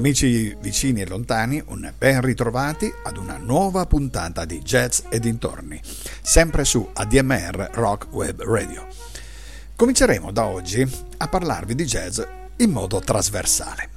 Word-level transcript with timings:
Amici 0.00 0.56
vicini 0.60 1.02
e 1.02 1.06
lontani, 1.06 1.62
un 1.66 1.92
ben 1.96 2.22
ritrovati 2.22 2.90
ad 3.04 3.18
una 3.18 3.36
nuova 3.36 3.84
puntata 3.84 4.46
di 4.46 4.60
Jazz 4.60 5.02
e 5.10 5.20
dintorni, 5.20 5.78
sempre 6.22 6.64
su 6.64 6.88
ADMR 6.92 7.70
Rock 7.74 8.06
Web 8.10 8.42
Radio. 8.42 8.86
Cominceremo 9.76 10.32
da 10.32 10.46
oggi 10.46 10.86
a 11.18 11.28
parlarvi 11.28 11.74
di 11.74 11.84
jazz 11.84 12.20
in 12.56 12.70
modo 12.70 13.00
trasversale. 13.00 13.90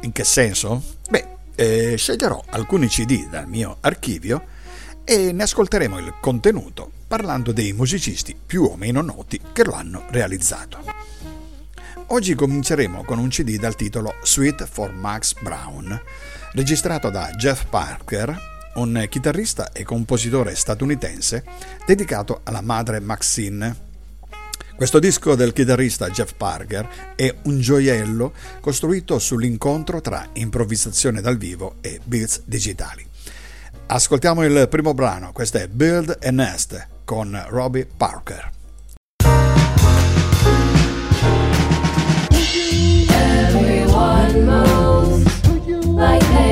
In 0.00 0.12
che 0.12 0.24
senso? 0.24 0.82
Beh, 1.08 1.26
eh, 1.54 1.96
sceglierò 1.96 2.42
alcuni 2.50 2.88
CD 2.88 3.28
dal 3.28 3.48
mio 3.48 3.78
archivio 3.80 4.44
e 5.02 5.32
ne 5.32 5.42
ascolteremo 5.42 5.98
il 5.98 6.14
contenuto 6.20 6.90
parlando 7.08 7.52
dei 7.52 7.72
musicisti 7.72 8.34
più 8.34 8.64
o 8.64 8.76
meno 8.76 9.00
noti 9.00 9.40
che 9.52 9.64
lo 9.64 9.72
hanno 9.72 10.04
realizzato. 10.10 10.78
Oggi 12.08 12.34
cominceremo 12.34 13.04
con 13.04 13.18
un 13.18 13.28
CD 13.28 13.58
dal 13.58 13.74
titolo 13.74 14.16
Suite 14.22 14.66
for 14.66 14.92
Max 14.92 15.34
Brown, 15.40 15.98
registrato 16.52 17.08
da 17.08 17.30
Jeff 17.30 17.64
Parker, 17.64 18.38
un 18.74 19.06
chitarrista 19.08 19.72
e 19.72 19.82
compositore 19.84 20.54
statunitense 20.54 21.44
dedicato 21.86 22.40
alla 22.44 22.60
madre 22.60 23.00
Maxine. 23.00 23.90
Questo 24.76 24.98
disco 24.98 25.34
del 25.34 25.52
chitarrista 25.52 26.10
Jeff 26.10 26.32
Parker 26.36 27.14
è 27.14 27.34
un 27.44 27.60
gioiello 27.60 28.32
costruito 28.60 29.18
sull'incontro 29.18 30.00
tra 30.00 30.28
improvvisazione 30.34 31.20
dal 31.20 31.38
vivo 31.38 31.76
e 31.80 32.00
beats 32.04 32.42
digitali. 32.44 33.06
Ascoltiamo 33.86 34.44
il 34.44 34.68
primo 34.68 34.92
brano, 34.92 35.32
questo 35.32 35.58
è 35.58 35.68
Build 35.68 36.18
a 36.22 36.30
Nest 36.30 36.88
con 37.04 37.42
Robbie 37.48 37.86
Parker. 37.86 38.60
like 46.02 46.20
this. 46.20 46.51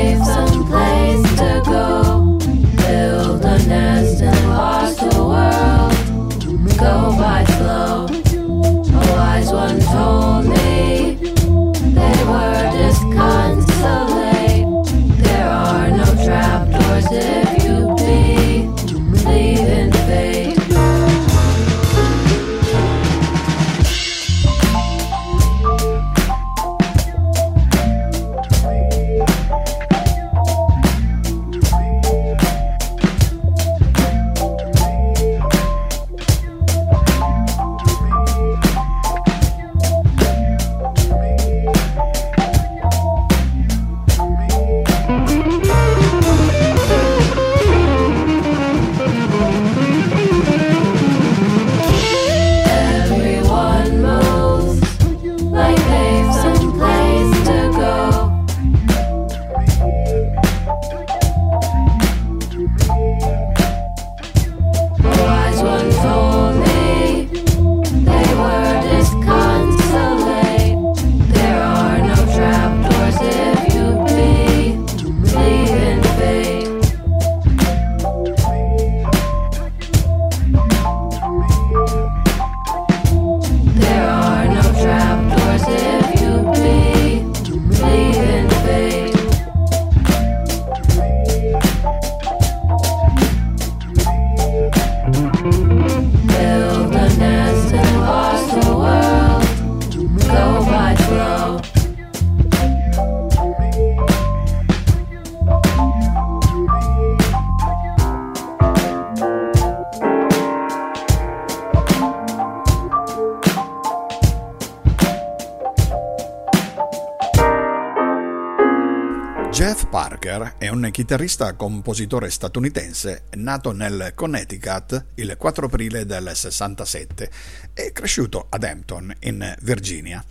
Chitarrista 120.90 121.52
compositore 121.52 122.30
statunitense 122.30 123.24
nato 123.32 123.72
nel 123.72 124.12
Connecticut 124.14 125.04
il 125.16 125.34
4 125.36 125.66
aprile 125.66 126.06
del 126.06 126.30
67 126.34 127.30
e 127.74 127.92
cresciuto 127.92 128.46
ad 128.48 128.64
Hampton 128.64 129.14
in 129.20 129.54
Virginia. 129.60 130.24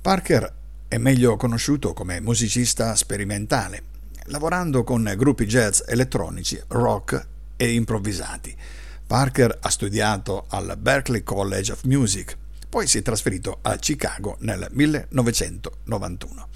Parker 0.00 0.54
è 0.86 0.98
meglio 0.98 1.36
conosciuto 1.36 1.92
come 1.94 2.20
musicista 2.20 2.94
sperimentale, 2.94 3.82
lavorando 4.26 4.84
con 4.84 5.14
gruppi 5.16 5.46
jazz 5.46 5.80
elettronici, 5.84 6.62
rock 6.68 7.26
e 7.56 7.72
improvvisati. 7.72 8.56
Parker 9.04 9.58
ha 9.62 9.68
studiato 9.68 10.44
al 10.48 10.76
Berklee 10.78 11.24
College 11.24 11.72
of 11.72 11.82
Music, 11.86 12.36
poi 12.68 12.86
si 12.86 12.98
è 12.98 13.02
trasferito 13.02 13.58
a 13.62 13.74
Chicago 13.78 14.36
nel 14.42 14.68
1991. 14.70 16.46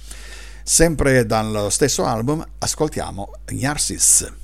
Sempre 0.66 1.26
dallo 1.26 1.69
stesso 1.69 2.06
album 2.06 2.43
ascoltiamo 2.58 3.32
Gnarsis. 3.44 4.44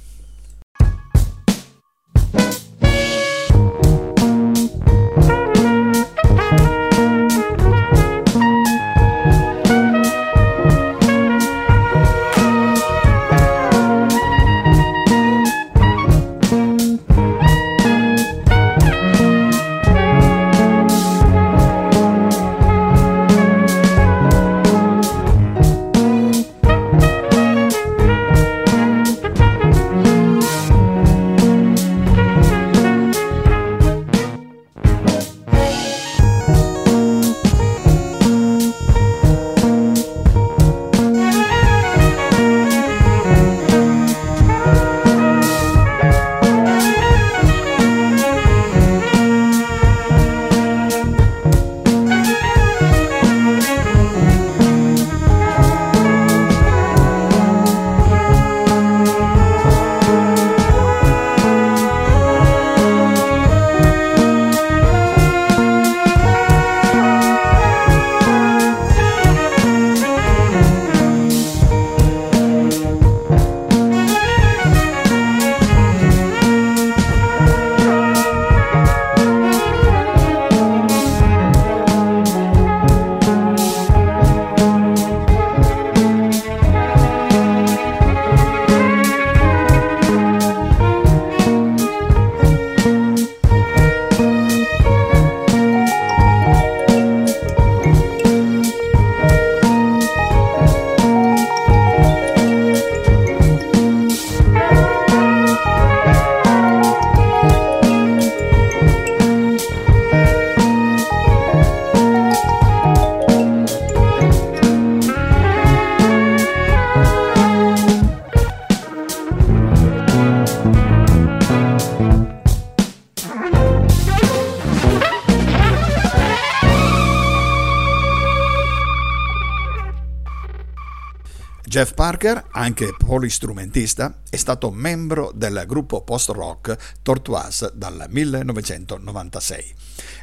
Parker, 132.11 132.45
anche 132.51 132.93
polistrumentista, 132.99 134.23
è 134.29 134.35
stato 134.35 134.73
membro 134.73 135.31
del 135.33 135.63
gruppo 135.65 136.03
post-rock 136.03 136.77
Tortoise 137.03 137.71
dal 137.73 138.07
1996 138.09 139.75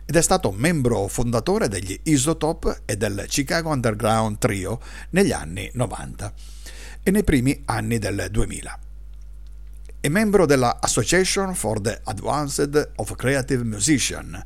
ed 0.03 0.13
è 0.13 0.21
stato 0.21 0.51
membro 0.51 1.07
fondatore 1.07 1.69
degli 1.69 1.97
Isotop 2.03 2.81
e 2.83 2.97
del 2.97 3.23
Chicago 3.29 3.69
Underground 3.69 4.37
Trio 4.37 4.81
negli 5.11 5.31
anni 5.31 5.71
90 5.75 6.33
e 7.03 7.11
nei 7.11 7.23
primi 7.23 7.63
anni 7.63 7.99
del 7.99 8.27
2000. 8.31 8.79
È 10.01 10.09
membro 10.09 10.45
della 10.45 10.79
Association 10.81 11.55
for 11.55 11.79
the 11.79 12.01
Advanced 12.03 12.91
of 12.97 13.15
Creative 13.15 13.63
Musician, 13.63 14.43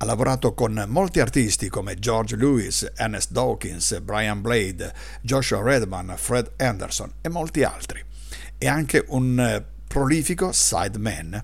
ha 0.00 0.04
lavorato 0.04 0.54
con 0.54 0.84
molti 0.86 1.18
artisti 1.18 1.68
come 1.68 1.96
George 1.96 2.36
Lewis, 2.36 2.88
Ernest 2.94 3.32
Dawkins, 3.32 4.00
Brian 4.00 4.40
Blade, 4.40 4.92
Joshua 5.22 5.60
Redman, 5.60 6.14
Fred 6.16 6.52
Anderson 6.56 7.14
e 7.20 7.28
molti 7.28 7.64
altri. 7.64 8.02
È 8.56 8.66
anche 8.66 9.04
un 9.08 9.40
eh, 9.40 9.64
prolifico 9.88 10.52
sideman. 10.52 11.34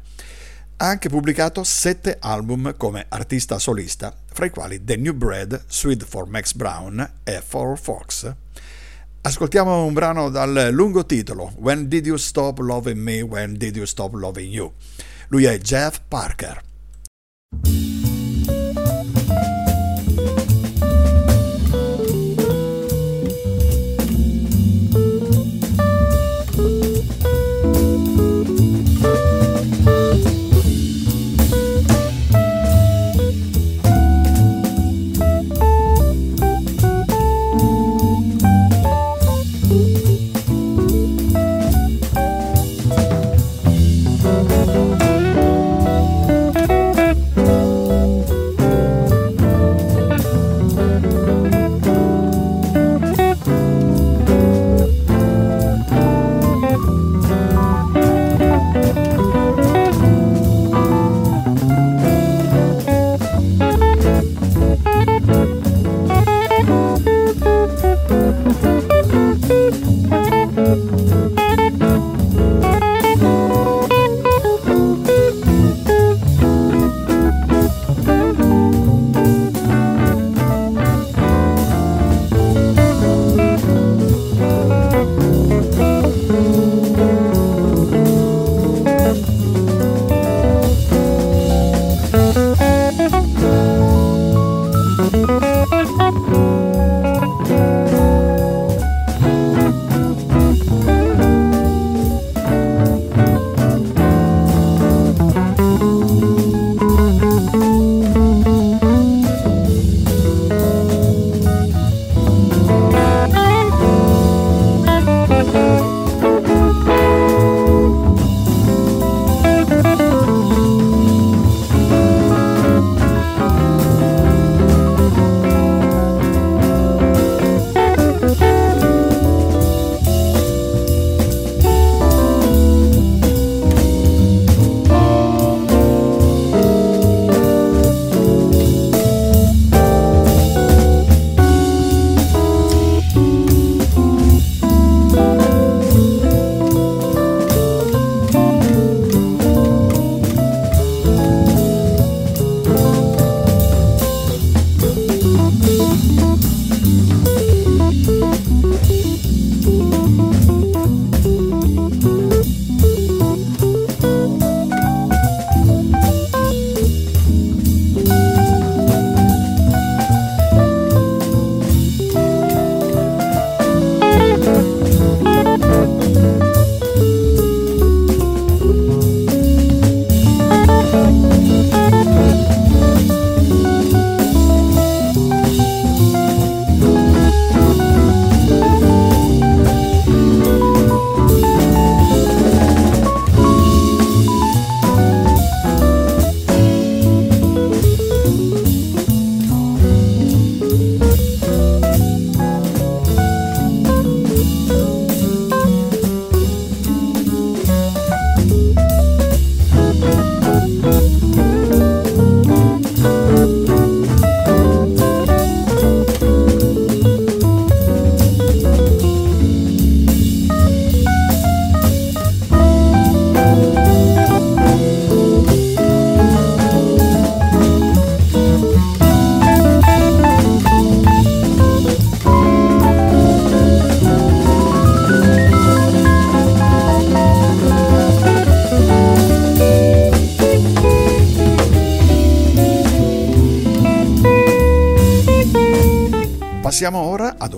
Ha 0.77 0.87
anche 0.87 1.09
pubblicato 1.09 1.65
sette 1.65 2.17
album 2.21 2.77
come 2.77 3.07
artista 3.09 3.59
solista, 3.59 4.17
fra 4.33 4.47
i 4.47 4.51
quali 4.51 4.85
The 4.85 4.97
New 4.97 5.15
Bread, 5.15 5.65
Sweet 5.67 6.05
for 6.05 6.29
Max 6.29 6.53
Brown 6.53 7.11
e 7.25 7.43
For 7.45 7.79
Fox. 7.79 8.33
Ascoltiamo 9.23 9.85
un 9.85 9.93
brano 9.95 10.29
dal 10.29 10.69
lungo 10.71 11.07
titolo 11.07 11.53
When 11.57 11.89
Did 11.89 12.07
You 12.07 12.17
Stop 12.17 12.59
Loving 12.59 13.01
Me? 13.01 13.21
When 13.21 13.57
Did 13.57 13.75
You 13.75 13.87
Stop 13.87 14.15
Loving 14.15 14.53
You? 14.53 14.73
Lui 15.29 15.45
è 15.45 15.59
Jeff 15.59 16.01
Parker. 16.07 16.61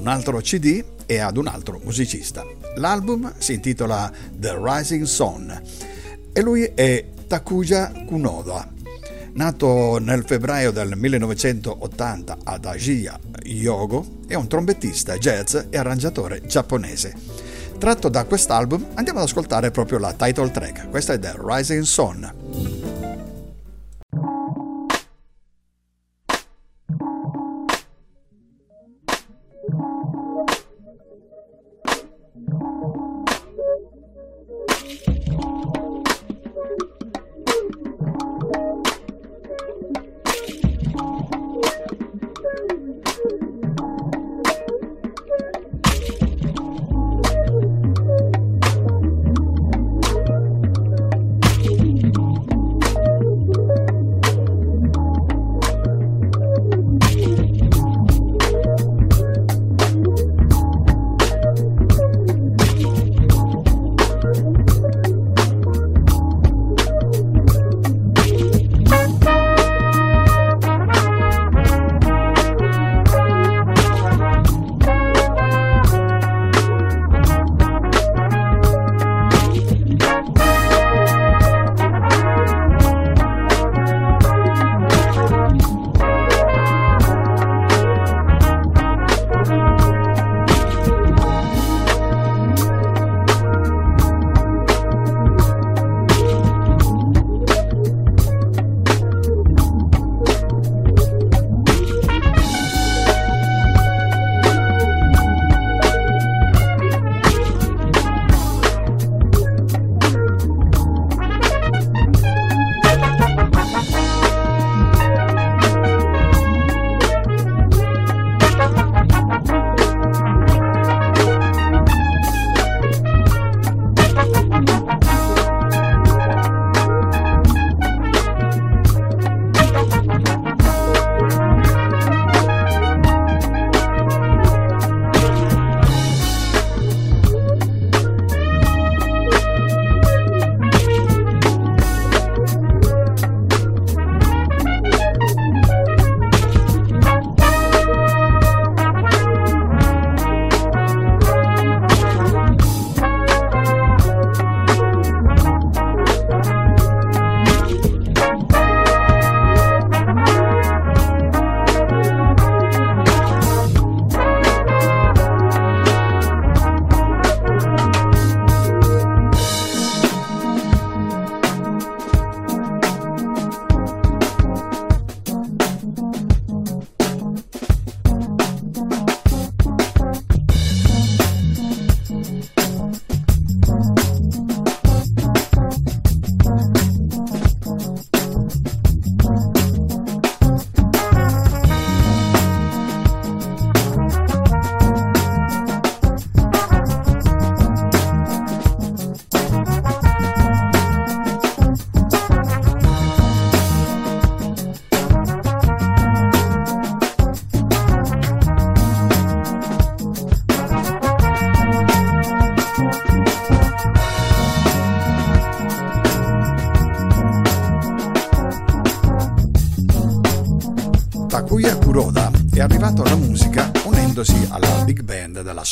Un 0.07 0.13
altro 0.13 0.39
CD 0.39 0.85
e 1.05 1.19
ad 1.19 1.37
un 1.37 1.49
altro 1.49 1.81
musicista. 1.83 2.45
L'album 2.77 3.33
si 3.39 3.55
intitola 3.55 4.09
The 4.33 4.57
Rising 4.57 5.05
Sun 5.05 5.63
e 6.33 6.41
lui 6.43 6.63
è 6.63 7.05
Takuya 7.27 8.05
Kunoda. 8.07 8.73
Nato 9.33 9.99
nel 9.99 10.23
febbraio 10.25 10.71
del 10.71 10.97
1980 10.97 12.39
ad 12.45 12.65
Ajiya, 12.65 13.19
Yogo, 13.43 14.21
è 14.29 14.35
un 14.35 14.47
trombettista, 14.47 15.19
jazz 15.19 15.57
e 15.71 15.77
arrangiatore 15.77 16.41
giapponese. 16.47 17.13
Tratto 17.77 18.09
da 18.09 18.25
quest'album 18.25 18.91
andiamo 18.95 19.19
ad 19.19 19.25
ascoltare 19.25 19.73
proprio 19.73 19.99
la 19.99 20.13
title 20.13 20.53
track, 20.53 20.89
questa 20.89 21.15
è 21.15 21.19
The 21.19 21.35
Rising 21.37 21.83
Sun. 21.83 22.36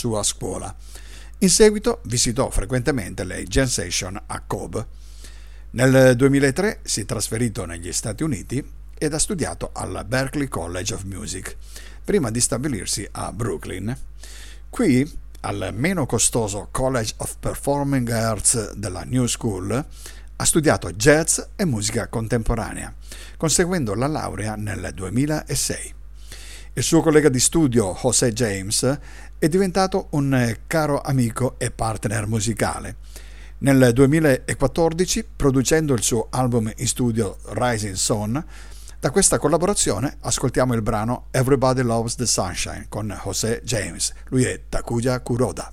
Sua 0.04 0.22
scuola. 0.22 0.74
In 1.38 1.48
seguito 1.48 2.00
visitò 2.04 2.50
frequentemente 2.50 3.24
le 3.24 3.46
session 3.48 4.20
a 4.26 4.42
Cobb. 4.46 4.76
Nel 5.70 6.14
2003 6.14 6.80
si 6.82 7.00
è 7.00 7.04
trasferito 7.06 7.64
negli 7.64 7.90
Stati 7.90 8.22
Uniti 8.22 8.62
ed 8.98 9.14
ha 9.14 9.18
studiato 9.18 9.70
al 9.72 10.04
Berklee 10.06 10.48
College 10.48 10.92
of 10.92 11.04
Music, 11.04 11.56
prima 12.04 12.30
di 12.30 12.38
stabilirsi 12.38 13.08
a 13.12 13.32
Brooklyn. 13.32 13.96
Qui, 14.68 15.10
al 15.40 15.70
meno 15.72 16.04
costoso 16.04 16.68
College 16.70 17.14
of 17.18 17.36
Performing 17.40 18.10
Arts 18.10 18.74
della 18.74 19.04
New 19.04 19.24
School, 19.24 19.72
ha 20.36 20.44
studiato 20.44 20.92
jazz 20.92 21.40
e 21.56 21.64
musica 21.64 22.08
contemporanea, 22.08 22.94
conseguendo 23.38 23.94
la 23.94 24.06
laurea 24.06 24.54
nel 24.54 24.90
2006. 24.92 26.02
Il 26.76 26.82
suo 26.82 27.02
collega 27.02 27.28
di 27.28 27.38
studio 27.38 27.94
José 27.94 28.32
James 28.32 28.98
è 29.38 29.48
diventato 29.48 30.08
un 30.10 30.34
eh, 30.34 30.62
caro 30.66 31.00
amico 31.00 31.54
e 31.56 31.70
partner 31.70 32.26
musicale. 32.26 32.96
Nel 33.58 33.92
2014, 33.92 35.24
producendo 35.36 35.94
il 35.94 36.02
suo 36.02 36.26
album 36.30 36.72
in 36.74 36.88
studio 36.88 37.36
Rising 37.50 37.94
Sun, 37.94 38.44
da 38.98 39.10
questa 39.12 39.38
collaborazione 39.38 40.16
ascoltiamo 40.18 40.74
il 40.74 40.82
brano 40.82 41.26
Everybody 41.30 41.82
Loves 41.82 42.16
the 42.16 42.26
Sunshine 42.26 42.86
con 42.88 43.16
José 43.22 43.60
James. 43.62 44.12
Lui 44.30 44.42
è 44.42 44.62
Takuya 44.68 45.20
Kuroda. 45.20 45.72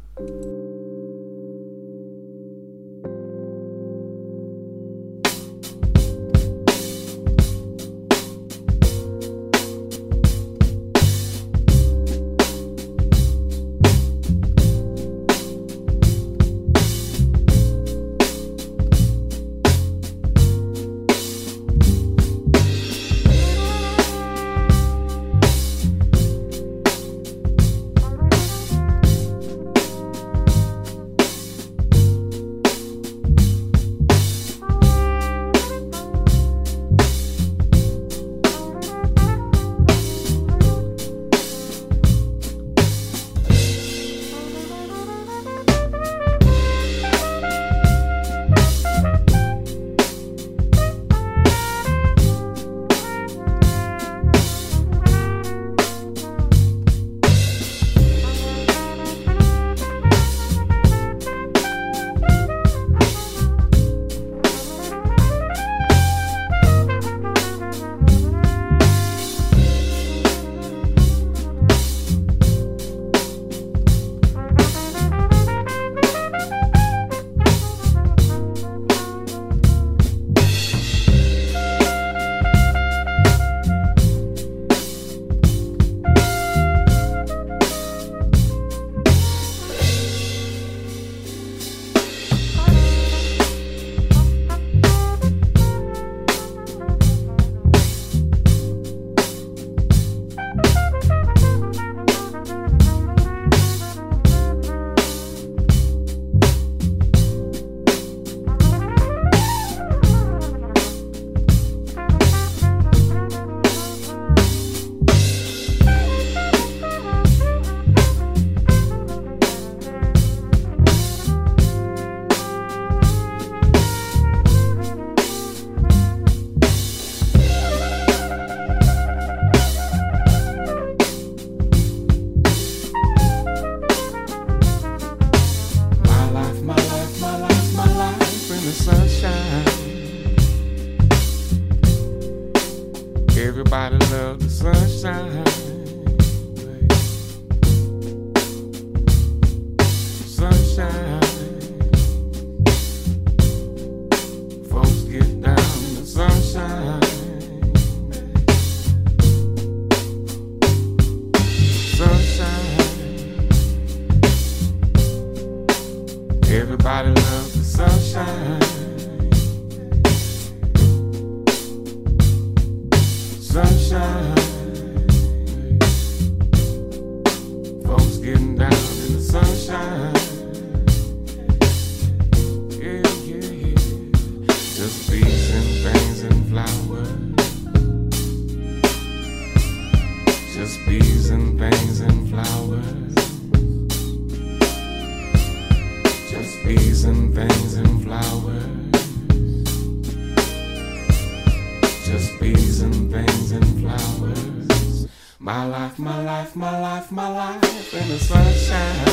Life, 205.81 205.97
my 205.97 206.23
life, 206.23 206.55
my 206.55 206.79
life, 206.79 207.11
my 207.11 207.27
life 207.27 207.93
in 207.93 208.07
the 208.07 208.19
sunshine. 208.19 209.07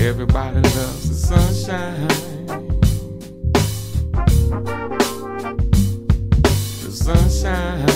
Everybody 0.00 0.60
loves 0.60 1.08
the 1.08 1.14
sunshine. 1.14 2.08
The 6.82 6.90
sunshine. 7.04 7.86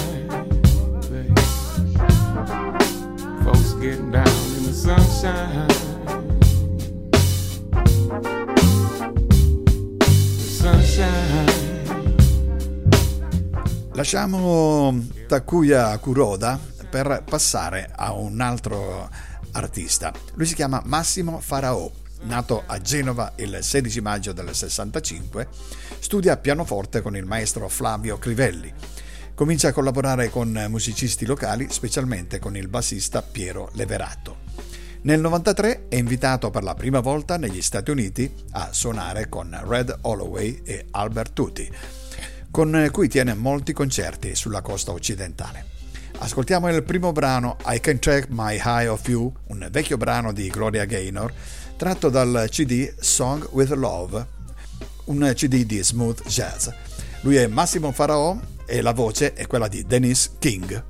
babe. 1.10 1.38
Folks 3.44 3.72
getting 3.82 4.12
down 4.12 4.46
in 4.56 4.62
the 4.62 4.72
sunshine. 4.72 5.68
The 10.38 10.48
sunshine. 10.62 11.29
Lasciamo 14.00 14.98
Takuya 15.28 15.98
Kuroda 15.98 16.58
per 16.88 17.22
passare 17.28 17.92
a 17.94 18.14
un 18.14 18.40
altro 18.40 19.10
artista. 19.52 20.10
Lui 20.36 20.46
si 20.46 20.54
chiama 20.54 20.80
Massimo 20.86 21.38
Farao. 21.38 21.92
Nato 22.22 22.62
a 22.64 22.80
Genova 22.80 23.34
il 23.36 23.58
16 23.60 24.00
maggio 24.00 24.32
del 24.32 24.54
65, 24.54 25.48
studia 25.98 26.38
pianoforte 26.38 27.02
con 27.02 27.14
il 27.14 27.26
maestro 27.26 27.68
Flavio 27.68 28.16
Crivelli. 28.16 28.72
Comincia 29.34 29.68
a 29.68 29.72
collaborare 29.72 30.30
con 30.30 30.50
musicisti 30.70 31.26
locali, 31.26 31.66
specialmente 31.68 32.38
con 32.38 32.56
il 32.56 32.68
bassista 32.68 33.20
Piero 33.20 33.68
Leverato. 33.74 34.38
Nel 35.02 35.20
93 35.20 35.88
è 35.88 35.96
invitato 35.96 36.48
per 36.48 36.62
la 36.62 36.74
prima 36.74 37.00
volta 37.00 37.36
negli 37.36 37.60
Stati 37.60 37.90
Uniti 37.90 38.32
a 38.52 38.72
suonare 38.72 39.28
con 39.28 39.54
Red 39.66 39.94
Holloway 40.00 40.62
e 40.64 40.86
Albert 40.90 41.34
Tutti, 41.34 41.70
con 42.50 42.88
cui 42.90 43.08
tiene 43.08 43.34
molti 43.34 43.72
concerti 43.72 44.34
sulla 44.34 44.60
costa 44.60 44.92
occidentale. 44.92 45.66
Ascoltiamo 46.18 46.68
il 46.68 46.82
primo 46.82 47.12
brano 47.12 47.56
I 47.66 47.80
Can 47.80 47.98
Check 47.98 48.28
My 48.30 48.60
High 48.62 48.88
of 48.88 49.08
You, 49.08 49.32
un 49.48 49.66
vecchio 49.70 49.96
brano 49.96 50.32
di 50.32 50.48
Gloria 50.48 50.84
Gaynor, 50.84 51.32
tratto 51.76 52.10
dal 52.10 52.46
CD 52.50 52.92
Song 52.98 53.48
with 53.52 53.70
Love, 53.70 54.26
un 55.04 55.32
CD 55.34 55.64
di 55.64 55.82
smooth 55.82 56.26
jazz. 56.26 56.68
Lui 57.22 57.36
è 57.36 57.46
Massimo 57.46 57.90
Faraò 57.92 58.38
e 58.66 58.82
la 58.82 58.92
voce 58.92 59.32
è 59.32 59.46
quella 59.46 59.68
di 59.68 59.84
Dennis 59.86 60.32
King. 60.38 60.89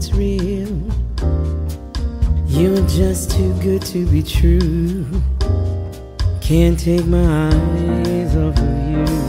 You're 2.61 2.87
just 2.87 3.31
too 3.31 3.51
good 3.55 3.81
to 3.87 4.05
be 4.05 4.21
true. 4.21 5.03
Can't 6.41 6.79
take 6.79 7.07
my 7.07 7.47
eyes 7.47 8.35
off 8.35 8.55
of 8.55 9.09
you. 9.09 9.20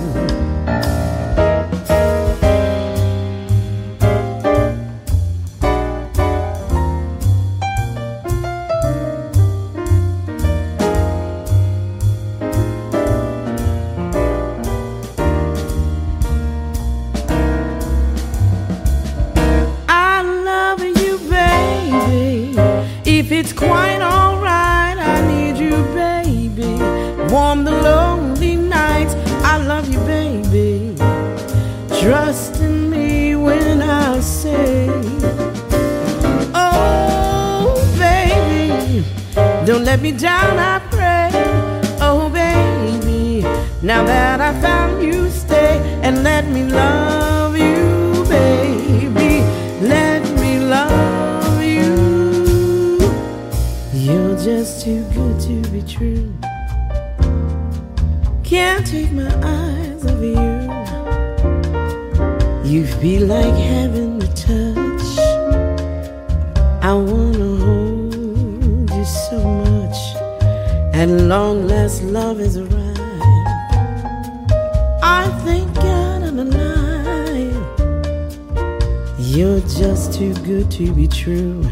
Much. 69.82 70.16
At 70.94 71.08
long 71.08 71.66
last, 71.66 72.02
love 72.02 72.40
is 72.40 72.56
arrived. 72.56 73.00
I 75.02 75.28
thank 75.44 75.74
God 75.74 76.22
I'm 76.22 76.38
alive. 76.38 77.66
You're 79.18 79.60
just 79.60 80.12
too 80.14 80.34
good 80.44 80.70
to 80.72 80.92
be 80.92 81.08
true. 81.08 81.64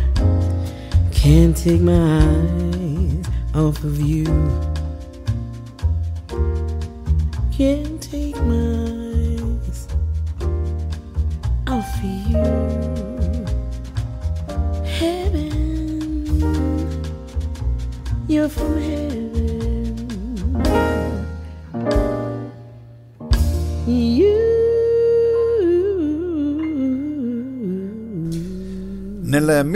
Can't 1.12 1.57
take 1.57 1.81
my 1.81 2.23
eyes 2.23 3.27
off 3.55 3.85
of 3.85 4.01
you. 4.01 4.25
Can't 7.53 7.99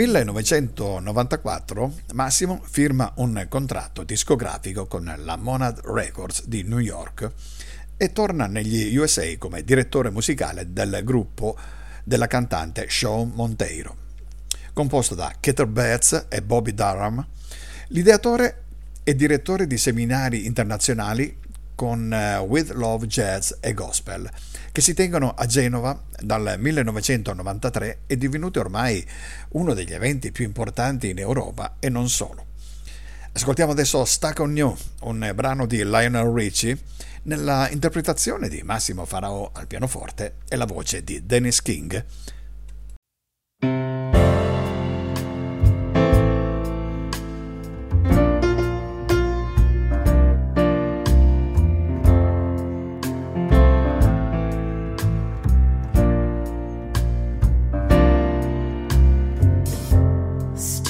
1994 0.05 1.93
Massimo 2.13 2.61
firma 2.63 3.11
un 3.15 3.43
contratto 3.49 4.03
discografico 4.03 4.85
con 4.85 5.11
la 5.17 5.35
Monad 5.35 5.79
Records 5.83 6.45
di 6.45 6.61
New 6.61 6.77
York 6.77 7.31
e 7.97 8.11
torna 8.11 8.45
negli 8.45 8.95
USA 8.95 9.23
come 9.39 9.63
direttore 9.63 10.11
musicale 10.11 10.71
del 10.71 11.01
gruppo 11.03 11.57
della 12.03 12.27
cantante 12.27 12.85
Shawn 12.87 13.31
Monteiro. 13.33 13.95
Composto 14.73 15.15
da 15.15 15.33
Keter 15.39 15.65
Betts 15.65 16.27
e 16.29 16.43
Bobby 16.43 16.75
Durham, 16.75 17.25
l'ideatore 17.87 18.63
e 19.03 19.15
direttore 19.15 19.65
di 19.65 19.77
seminari 19.79 20.45
internazionali 20.45 21.35
con 21.75 22.11
uh, 22.11 22.43
With 22.43 22.71
Love 22.71 23.05
Jazz 23.05 23.51
e 23.59 23.73
Gospel, 23.73 24.29
che 24.71 24.81
si 24.81 24.93
tengono 24.93 25.33
a 25.35 25.45
Genova 25.45 26.01
dal 26.19 26.55
1993 26.57 27.99
è 28.07 28.15
divenuto 28.15 28.59
ormai 28.59 29.05
uno 29.49 29.73
degli 29.73 29.93
eventi 29.93 30.31
più 30.31 30.45
importanti 30.45 31.09
in 31.09 31.19
Europa 31.19 31.75
e 31.79 31.89
non 31.89 32.09
solo. 32.09 32.45
Ascoltiamo 33.33 33.73
adesso 33.73 34.05
Stuck 34.05 34.39
on 34.39 34.55
You, 34.55 34.75
un 35.01 35.31
brano 35.35 35.65
di 35.65 35.83
Lionel 35.83 36.31
Richie, 36.31 36.77
nella 37.23 37.69
interpretazione 37.69 38.47
di 38.47 38.61
Massimo 38.63 39.05
Farao 39.05 39.51
al 39.53 39.67
pianoforte 39.67 40.35
e 40.47 40.55
la 40.55 40.65
voce 40.65 41.03
di 41.03 41.25
Dennis 41.25 41.61
King. 41.61 42.05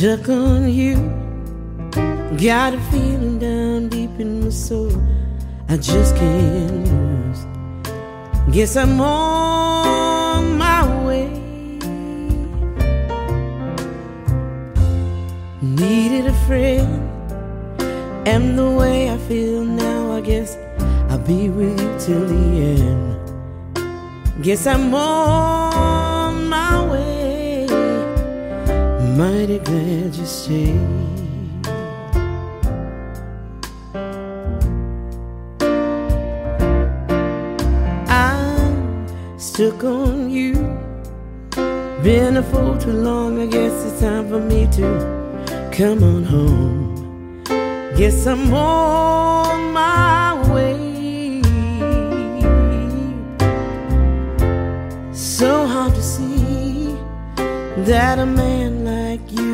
Stuck 0.05 0.29
on 0.29 0.69
you, 0.69 0.97
got 2.37 2.75
a 2.75 2.79
feeling 2.91 3.39
down 3.39 3.89
deep 3.89 4.19
in 4.19 4.43
my 4.43 4.51
soul. 4.51 4.91
I 5.67 5.77
just 5.77 6.15
can't 6.15 6.85
lose. 6.87 7.41
Guess 8.53 8.75
I'm 8.75 9.01
on 9.01 10.59
my 10.59 10.83
way. 11.03 11.27
Needed 15.63 16.27
a 16.27 16.33
friend, 16.45 17.01
and 18.27 18.59
the 18.59 18.69
way 18.69 19.09
I 19.09 19.17
feel 19.27 19.65
now, 19.65 20.11
I 20.11 20.21
guess 20.21 20.55
I'll 21.09 21.17
be 21.17 21.49
with 21.49 21.81
you 21.81 21.97
till 21.97 22.27
the 22.27 22.45
end. 22.77 24.43
Guess 24.43 24.67
I'm 24.67 24.93
on 24.93 26.47
my 26.47 26.91
way. 26.91 27.14
Mighty 29.15 29.59
glad 29.59 30.13
you 30.13 30.25
stayed. 30.25 31.05
stuck 39.55 39.85
on 39.85 40.29
you. 40.29 40.53
Been 42.03 42.35
a 42.35 42.43
fool 42.43 42.77
too 42.77 42.91
long, 42.91 43.41
I 43.41 43.45
guess 43.45 43.85
it's 43.85 44.01
time 44.01 44.27
for 44.27 44.41
me 44.41 44.67
to 44.73 45.69
come 45.71 46.03
on 46.03 46.25
home. 46.25 47.41
Guess 47.95 48.27
I'm 48.27 48.53
on 48.53 49.71
my 49.71 50.33
way. 50.53 51.41
So 55.13 55.65
hard 55.67 55.95
to 55.95 56.03
see 56.03 56.97
that 57.89 58.19
a 58.19 58.25
man 58.25 58.74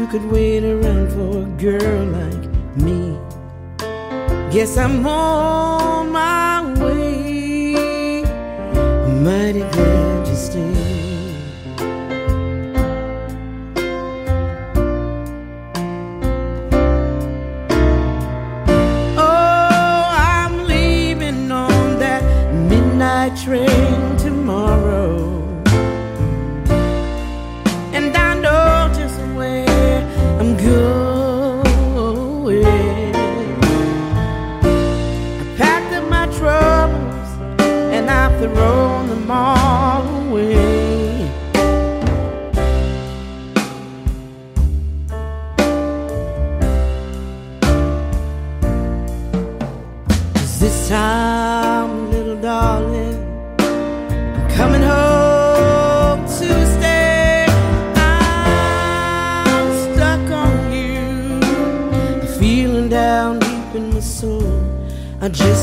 you 0.01 0.07
could 0.07 0.25
wait 0.31 0.63
around 0.63 1.11
for 1.11 1.43
a 1.43 1.47
girl 1.61 2.05
like 2.05 2.43
me. 2.75 3.15
Guess 4.51 4.75
I'm 4.75 5.05
on 5.05 5.70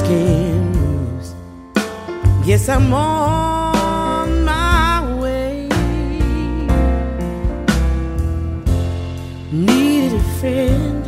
Can't 0.09 0.75
lose. 0.75 1.35
Guess 2.47 2.71
I'm 2.71 2.90
on 2.94 4.42
my 4.42 5.14
way. 5.21 5.68
Needed 9.53 10.14
a 10.14 10.25
friend, 10.40 11.05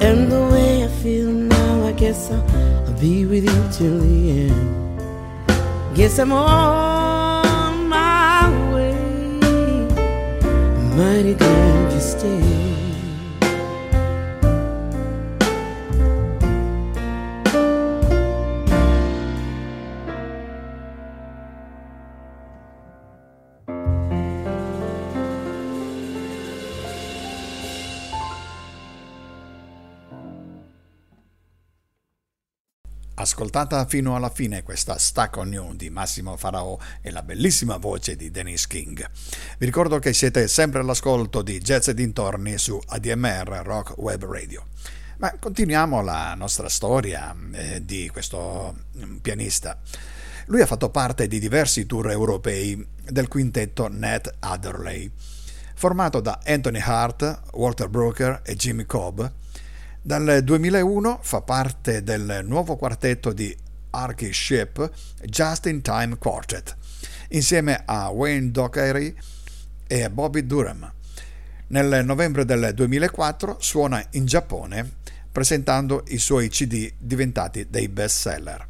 and 0.00 0.30
the 0.30 0.40
way 0.52 0.84
I 0.84 0.88
feel 1.02 1.30
now, 1.32 1.84
I 1.84 1.90
guess 1.90 2.30
I'll, 2.30 2.48
I'll 2.86 3.00
be 3.00 3.26
with 3.26 3.42
you 3.42 3.62
till 3.72 3.98
the 3.98 4.30
end. 4.42 5.96
Guess 5.96 6.20
I'm 6.20 6.30
on 6.30 6.89
Ascoltata 33.40 33.86
fino 33.86 34.16
alla 34.16 34.28
fine 34.28 34.62
questa 34.62 34.98
Stuck 34.98 35.38
on 35.38 35.50
You 35.50 35.74
di 35.74 35.88
Massimo 35.88 36.36
Farao 36.36 36.78
e 37.00 37.10
la 37.10 37.22
bellissima 37.22 37.78
voce 37.78 38.14
di 38.14 38.30
Dennis 38.30 38.66
King. 38.66 39.10
Vi 39.56 39.64
ricordo 39.64 39.98
che 39.98 40.12
siete 40.12 40.46
sempre 40.46 40.80
all'ascolto 40.80 41.40
di 41.40 41.58
Jazz 41.58 41.88
e 41.88 41.94
dintorni 41.94 42.58
su 42.58 42.78
ADMR 42.88 43.62
Rock 43.64 43.96
Web 43.96 44.26
Radio. 44.26 44.66
Ma 45.16 45.34
continuiamo 45.38 46.02
la 46.02 46.34
nostra 46.34 46.68
storia 46.68 47.34
eh, 47.52 47.82
di 47.82 48.10
questo 48.10 48.76
mm, 48.98 49.16
pianista. 49.16 49.80
Lui 50.44 50.60
ha 50.60 50.66
fatto 50.66 50.90
parte 50.90 51.26
di 51.26 51.38
diversi 51.40 51.86
tour 51.86 52.10
europei 52.10 52.86
del 53.08 53.28
quintetto 53.28 53.88
Ned 53.88 54.30
Adderley, 54.40 55.10
formato 55.76 56.20
da 56.20 56.40
Anthony 56.44 56.80
Hart, 56.84 57.40
Walter 57.52 57.88
Brooker 57.88 58.42
e 58.44 58.54
Jimmy 58.54 58.84
Cobb. 58.84 59.22
Dal 60.02 60.40
2001 60.42 61.18
fa 61.20 61.42
parte 61.42 62.02
del 62.02 62.40
nuovo 62.44 62.76
quartetto 62.76 63.34
di 63.34 63.54
Archie 63.90 64.32
Ship 64.32 64.90
Just 65.24 65.66
in 65.66 65.82
Time 65.82 66.16
Quartet, 66.16 66.74
insieme 67.28 67.82
a 67.84 68.08
Wayne 68.08 68.50
Dockery 68.50 69.14
e 69.86 70.08
Bobby 70.08 70.46
Durham. 70.46 70.90
Nel 71.66 72.02
novembre 72.06 72.46
del 72.46 72.72
2004 72.74 73.58
suona 73.60 74.02
in 74.12 74.24
Giappone 74.24 74.90
presentando 75.30 76.02
i 76.08 76.16
suoi 76.16 76.48
CD 76.48 76.90
diventati 76.96 77.66
dei 77.68 77.88
best 77.88 78.20
seller. 78.20 78.66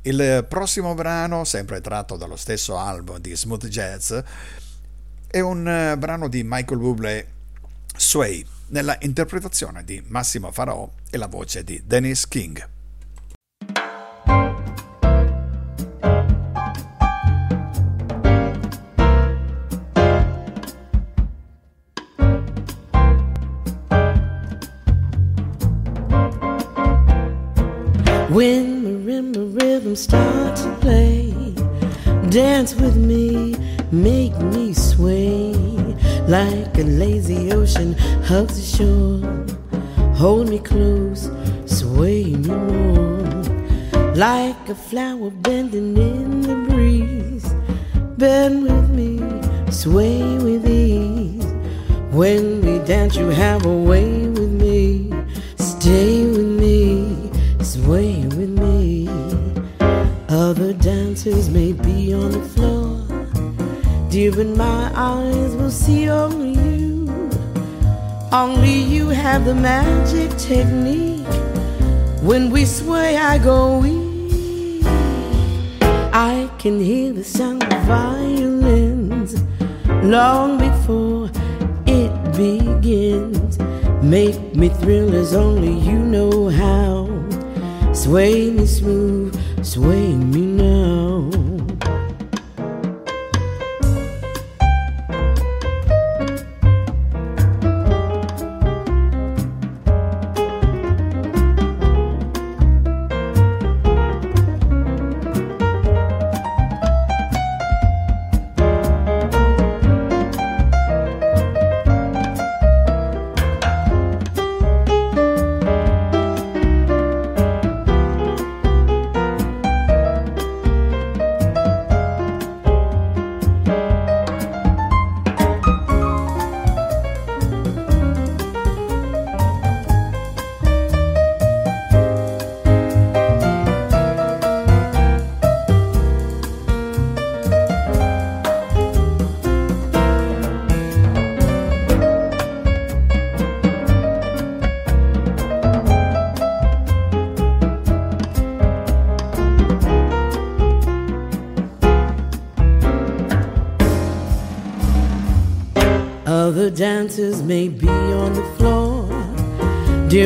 Il 0.00 0.46
prossimo 0.48 0.94
brano, 0.94 1.44
sempre 1.44 1.82
tratto 1.82 2.16
dallo 2.16 2.36
stesso 2.36 2.78
album 2.78 3.18
di 3.18 3.36
Smooth 3.36 3.66
Jazz, 3.66 4.18
è 5.26 5.40
un 5.40 5.94
brano 5.98 6.28
di 6.28 6.42
Michael 6.42 6.80
Bublé, 6.80 7.26
Sway, 7.98 8.46
nella 8.70 8.96
interpretazione 9.00 9.84
di 9.84 10.02
Massimo 10.06 10.50
Farò 10.50 10.88
e 11.10 11.16
la 11.16 11.26
voce 11.26 11.64
di 11.64 11.82
Dennis 11.84 12.26
King. 12.26 12.68
When 28.30 28.84
marimba 28.84 29.40
rhythm 29.40 29.94
start 29.94 30.56
to 30.56 30.70
play, 30.78 31.32
dance 32.28 32.76
with 32.76 32.94
me, 32.94 33.56
make 33.92 34.36
me 34.38 34.72
sway 34.72 35.52
like 36.28 36.78
a 36.78 36.84
lazy 36.84 37.52
ocean 37.52 37.94
hugs 38.24 38.56
the 38.56 38.76
shore. 38.76 40.14
Hold 40.14 40.48
me 40.48 40.58
close, 40.58 41.30
sway 41.66 42.24
me 42.24 42.48
more 42.48 43.20
like 44.14 44.68
a 44.68 44.74
flower 44.74 45.30
bending 45.30 45.96
in 45.96 46.42
the 46.42 46.54
breeze. 46.68 47.52
Bend 48.18 48.62
with 48.62 48.90
me, 48.90 49.18
sway 49.72 50.22
with 50.38 50.66
ease. 50.68 51.46
When 52.12 52.60
we 52.60 52.84
dance, 52.84 53.16
you 53.16 53.28
have 53.30 53.64
a 53.64 53.76
way 53.76 54.29
But 64.28 64.48
my 64.48 64.92
eyes 64.94 65.56
will 65.56 65.70
see 65.70 66.10
only 66.10 66.50
you. 66.50 67.08
Only 68.30 68.74
you 68.74 69.08
have 69.08 69.46
the 69.46 69.54
magic 69.54 70.36
technique. 70.36 71.26
When 72.20 72.50
we 72.50 72.66
sway, 72.66 73.16
I 73.16 73.38
go 73.38 73.78
weak. 73.78 74.84
I 76.12 76.50
can 76.58 76.78
hear 76.78 77.14
the 77.14 77.24
sound 77.24 77.62
of 77.64 77.82
violins 77.84 79.42
long 80.04 80.58
before 80.58 81.30
it 81.86 82.12
begins. 82.36 83.58
Make 84.02 84.54
me 84.54 84.68
thrill 84.68 85.14
as 85.14 85.34
only 85.34 85.72
you 85.72 85.98
know 85.98 86.50
how. 86.50 87.08
Sway 87.94 88.50
me 88.50 88.66
smooth, 88.66 89.32
sway 89.64 90.12
me 90.12 90.49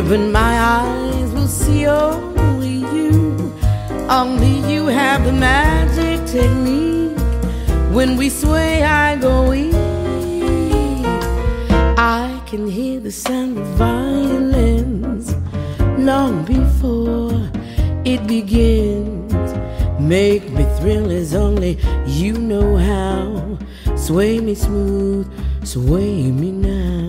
but 0.02 0.18
my 0.18 0.59
eyes 0.59 1.30
will 1.33 1.46
see 1.46 1.87
only 1.87 2.78
you. 2.96 3.37
Only 4.09 4.72
you 4.72 4.87
have 4.87 5.24
the 5.24 5.33
magic 5.33 6.26
technique. 6.26 7.16
When 7.92 8.16
we 8.16 8.28
sway, 8.28 8.83
I 8.83 9.16
go 9.16 9.50
weak. 9.50 9.74
I 11.96 12.42
can 12.46 12.66
hear 12.68 12.98
the 12.98 13.12
sound 13.12 13.57
of 13.57 13.66
violins 13.78 15.37
long 15.98 16.44
before 16.44 17.48
it 18.04 18.26
begins. 18.26 19.33
Make 20.00 20.50
me 20.50 20.64
thrill 20.78 21.11
as 21.12 21.35
only 21.35 21.78
you 22.07 22.33
know 22.33 22.76
how. 22.76 23.59
Sway 23.96 24.40
me 24.40 24.57
smooth, 24.57 25.26
sway 25.62 26.33
me 26.33 26.50
now. 26.50 27.03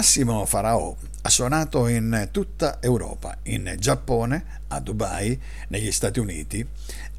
Massimo 0.00 0.46
Farao 0.46 0.96
ha 1.20 1.28
suonato 1.28 1.86
in 1.86 2.28
tutta 2.30 2.78
Europa, 2.80 3.36
in 3.42 3.76
Giappone, 3.78 4.62
a 4.68 4.80
Dubai, 4.80 5.38
negli 5.68 5.92
Stati 5.92 6.18
Uniti. 6.18 6.66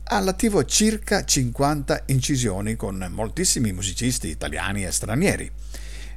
Ha 0.06 0.15
all'attivo 0.15 0.65
circa 0.65 1.24
50 1.24 2.06
incisioni 2.08 2.76
con 2.76 3.08
moltissimi 3.12 3.72
musicisti 3.72 4.30
italiani 4.30 4.84
e 4.84 4.91
stranieri. 4.91 5.52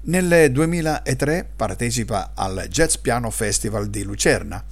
Nel 0.05 0.50
2003 0.50 1.50
partecipa 1.55 2.33
al 2.35 2.66
Jazz 2.70 2.96
Piano 2.96 3.29
Festival 3.29 3.90
di 3.90 4.03
Lucerna. 4.03 4.64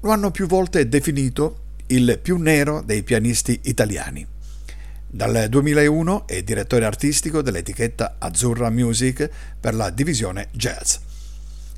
Lo 0.00 0.10
hanno 0.10 0.32
più 0.32 0.48
volte 0.48 0.88
definito 0.88 1.76
il 1.86 2.18
più 2.20 2.36
nero 2.36 2.82
dei 2.82 3.04
pianisti 3.04 3.60
italiani. 3.66 4.26
Dal 5.06 5.46
2001 5.48 6.26
è 6.26 6.42
direttore 6.42 6.84
artistico 6.84 7.42
dell'etichetta 7.42 8.16
Azzurra 8.18 8.70
Music 8.70 9.30
per 9.60 9.76
la 9.76 9.90
divisione 9.90 10.48
jazz. 10.50 10.96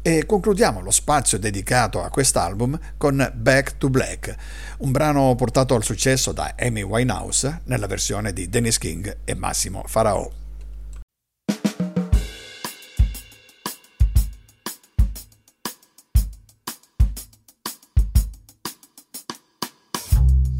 E 0.06 0.26
concludiamo 0.26 0.82
lo 0.82 0.90
spazio 0.90 1.38
dedicato 1.38 2.02
a 2.02 2.10
quest'album 2.10 2.78
con 2.98 3.26
Back 3.34 3.78
to 3.78 3.88
Black, 3.88 4.36
un 4.80 4.90
brano 4.90 5.34
portato 5.34 5.74
al 5.74 5.82
successo 5.82 6.32
da 6.32 6.54
Amy 6.58 6.82
Winehouse 6.82 7.62
nella 7.64 7.86
versione 7.86 8.34
di 8.34 8.50
Dennis 8.50 8.76
King 8.76 9.20
e 9.24 9.34
Massimo 9.34 9.82
Farao. 9.86 10.30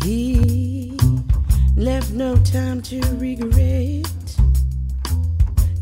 He 0.02 0.96
left 1.76 2.12
no 2.12 2.40
time 2.40 2.80
to 2.80 2.98
regret. 3.18 4.04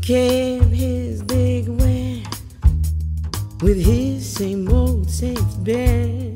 Big 0.05 0.61
way 0.69 1.02
with 3.63 3.79
his 3.81 4.29
same 4.29 4.67
old 4.69 5.09
safe 5.09 5.39
bet. 5.63 6.32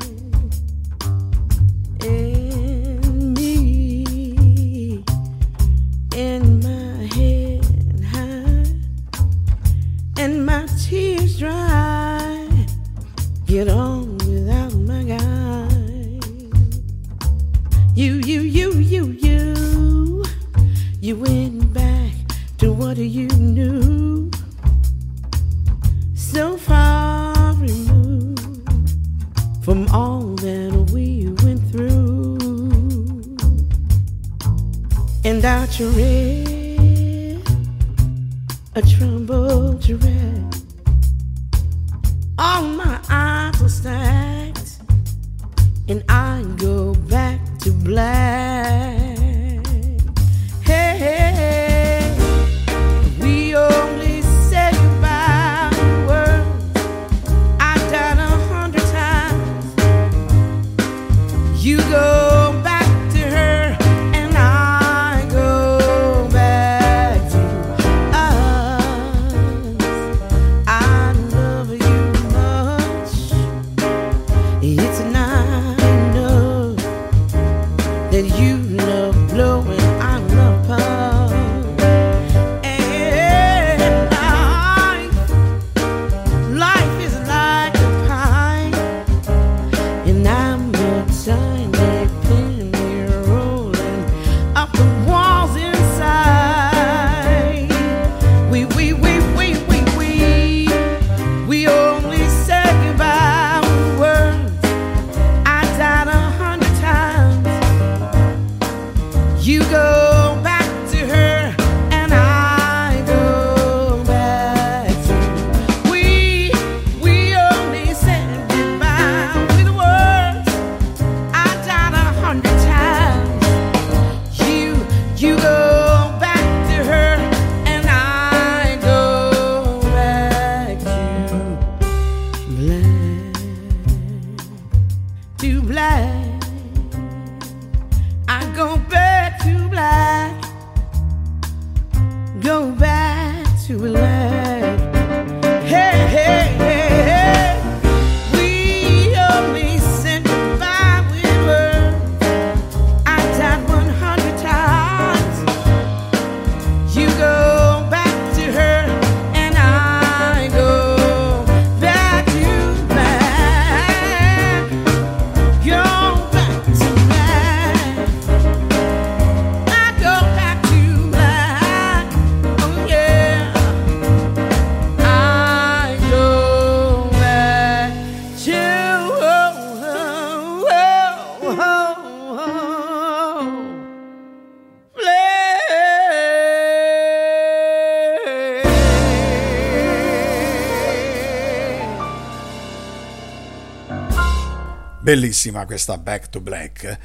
Bellissima 195.18 195.66
questa 195.66 195.98
Back 195.98 196.30
to 196.30 196.42
Black 196.42 197.00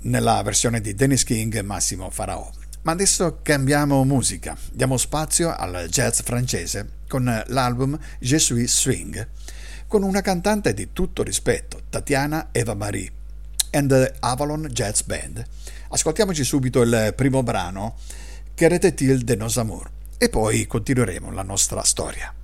nella 0.00 0.42
versione 0.42 0.80
di 0.80 0.96
Dennis 0.96 1.22
King 1.22 1.54
e 1.54 1.62
Massimo 1.62 2.10
Farao. 2.10 2.50
Ma 2.82 2.90
adesso 2.90 3.38
cambiamo 3.42 4.02
musica, 4.02 4.58
diamo 4.72 4.96
spazio 4.96 5.54
al 5.54 5.86
jazz 5.88 6.18
francese 6.22 6.94
con 7.06 7.44
l'album 7.46 7.96
Je 8.18 8.40
suis 8.40 8.80
swing, 8.80 9.28
con 9.86 10.02
una 10.02 10.20
cantante 10.20 10.74
di 10.74 10.92
tutto 10.92 11.22
rispetto, 11.22 11.82
Tatiana 11.88 12.48
Eva 12.50 12.74
Marie, 12.74 13.12
and 13.70 13.88
the 13.88 14.14
Avalon 14.18 14.66
Jazz 14.72 15.02
Band. 15.02 15.44
Ascoltiamoci 15.90 16.42
subito 16.42 16.82
il 16.82 17.12
primo 17.14 17.44
brano, 17.44 17.94
Queretetil 18.52 19.22
de 19.22 19.36
nos 19.36 19.58
amour, 19.58 19.88
e 20.18 20.28
poi 20.28 20.66
continueremo 20.66 21.30
la 21.30 21.42
nostra 21.42 21.84
storia. 21.84 22.34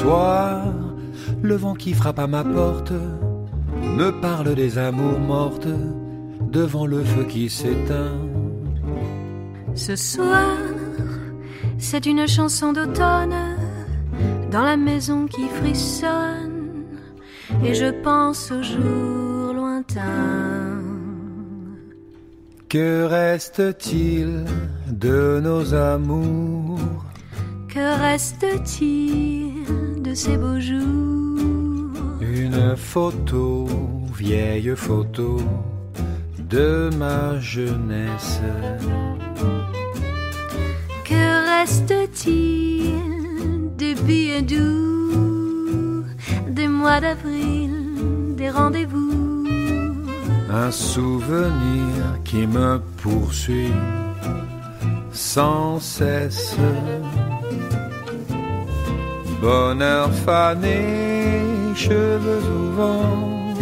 Soir, 0.00 0.62
le 1.42 1.56
vent 1.56 1.74
qui 1.74 1.92
frappe 1.94 2.18
à 2.18 2.26
ma 2.26 2.42
porte 2.42 2.92
me 3.98 4.10
parle 4.20 4.54
des 4.54 4.78
amours 4.78 5.20
mortes 5.20 5.68
devant 6.58 6.86
le 6.86 7.02
feu 7.04 7.24
qui 7.24 7.48
s'éteint. 7.48 8.18
Ce 9.74 9.94
soir, 9.96 10.56
c'est 11.78 12.06
une 12.06 12.26
chanson 12.26 12.72
d'automne 12.72 13.40
dans 14.50 14.64
la 14.64 14.76
maison 14.76 15.26
qui 15.26 15.46
frissonne 15.48 16.84
et 17.64 17.74
je 17.74 17.90
pense 18.02 18.50
aux 18.50 18.62
jours 18.62 19.52
lointains. 19.54 20.82
Que 22.68 23.04
reste-t-il 23.04 24.44
de 24.90 25.40
nos 25.40 25.72
amours? 25.74 27.04
Que 27.68 27.86
reste-t-il? 28.00 29.53
De 29.98 30.14
ces 30.14 30.36
beaux 30.36 30.60
jours 30.60 31.90
Une 32.20 32.76
photo, 32.76 33.66
vieille 34.16 34.72
photo 34.76 35.38
de 36.48 36.90
ma 36.96 37.38
jeunesse. 37.40 38.40
Que 41.04 41.60
reste-t-il 41.60 42.94
des 43.76 43.94
billets 43.94 44.42
doux, 44.42 46.04
des 46.48 46.68
mois 46.68 47.00
d'avril, 47.00 47.70
des 48.36 48.50
rendez-vous? 48.50 49.44
Un 50.50 50.70
souvenir 50.70 52.22
qui 52.24 52.46
me 52.46 52.78
poursuit 53.02 53.72
sans 55.10 55.80
cesse. 55.80 56.56
Bonheur 59.44 60.10
fané, 60.24 60.80
cheveux 61.74 62.44
au 62.58 62.70
vent, 62.78 63.54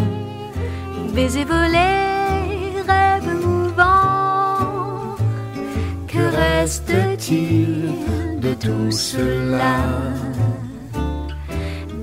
Baisers 1.12 1.44
volés, 1.44 2.70
rêves 2.86 3.34
mouvants. 3.44 5.16
Que 6.06 6.22
reste-t-il 6.42 7.90
de 8.40 8.54
tout 8.54 8.92
cela? 8.92 9.78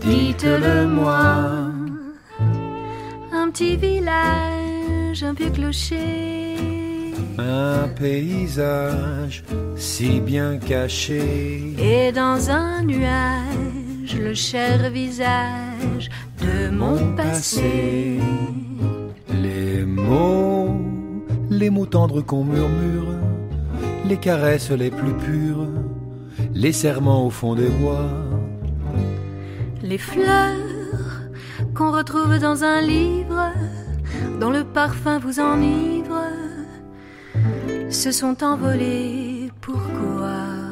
Dites-le-moi. 0.02 1.22
Un 3.32 3.50
petit 3.50 3.78
village, 3.78 5.24
un 5.24 5.32
vieux 5.32 5.52
clocher. 5.52 6.39
Un 7.40 7.88
paysage 7.88 9.44
si 9.76 10.20
bien 10.20 10.58
caché. 10.58 11.74
Et 11.78 12.12
dans 12.12 12.50
un 12.50 12.84
nuage, 12.84 14.18
le 14.18 14.34
cher 14.34 14.90
visage 14.90 16.10
de 16.42 16.70
mon 16.70 17.16
passé. 17.16 18.20
Les 19.42 19.86
mots, 19.86 20.76
les 21.50 21.70
mots 21.70 21.86
tendres 21.86 22.22
qu'on 22.22 22.44
murmure, 22.44 23.14
les 24.06 24.18
caresses 24.18 24.72
les 24.72 24.92
plus 24.92 25.14
pures, 25.14 25.68
les 26.54 26.74
serments 26.74 27.26
au 27.26 27.30
fond 27.30 27.56
des 27.56 27.70
bois. 27.70 28.10
Les 29.82 29.98
fleurs 29.98 30.70
qu'on 31.76 31.92
retrouve 31.92 32.38
dans 32.40 32.64
un 32.64 32.82
livre, 32.82 33.52
dont 34.40 34.50
le 34.50 34.64
parfum 34.64 35.20
vous 35.20 35.40
enivre, 35.40 36.22
se 37.90 38.12
sont 38.12 38.44
envolées. 38.44 39.52
Pourquoi 39.62 40.69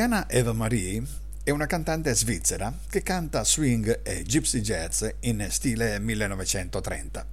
Tatiana 0.00 0.30
Eva 0.30 0.54
Marie 0.54 1.02
è 1.42 1.50
una 1.50 1.66
cantante 1.66 2.14
svizzera 2.14 2.74
che 2.88 3.02
canta 3.02 3.44
swing 3.44 4.00
e 4.02 4.22
gypsy 4.22 4.60
jazz 4.62 5.04
in 5.20 5.46
stile 5.50 5.98
1930. 5.98 7.26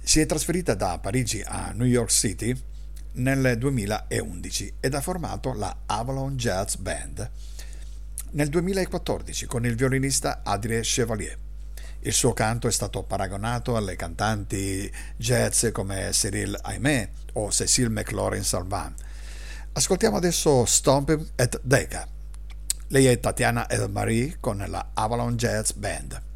Si 0.00 0.20
è 0.20 0.26
trasferita 0.26 0.74
da 0.74 1.00
Parigi 1.00 1.42
a 1.44 1.72
New 1.74 1.88
York 1.88 2.12
City 2.12 2.56
nel 3.14 3.58
2011 3.58 4.74
ed 4.78 4.94
ha 4.94 5.00
formato 5.00 5.52
la 5.52 5.78
Avalon 5.86 6.36
Jazz 6.36 6.76
Band 6.76 7.28
nel 8.30 8.48
2014 8.50 9.46
con 9.46 9.66
il 9.66 9.74
violinista 9.74 10.42
Adrien 10.44 10.82
Chevalier. 10.82 11.36
Il 12.02 12.12
suo 12.12 12.32
canto 12.34 12.68
è 12.68 12.72
stato 12.72 13.02
paragonato 13.02 13.76
alle 13.76 13.96
cantanti 13.96 14.88
jazz 15.16 15.66
come 15.72 16.10
Cyril 16.12 16.56
Aimé 16.62 17.10
o 17.32 17.50
Cécile 17.50 17.88
McLaurin 17.88 18.44
Salvant. 18.44 19.12
Ascoltiamo 19.76 20.16
adesso 20.16 20.64
Stomping 20.64 21.32
at 21.34 21.60
Decca. 21.64 22.06
Lei 22.90 23.06
è 23.06 23.18
Tatiana 23.18 23.68
El 23.68 23.90
Marie 23.90 24.36
con 24.38 24.64
la 24.68 24.90
Avalon 24.94 25.34
Jazz 25.34 25.72
Band. 25.72 26.33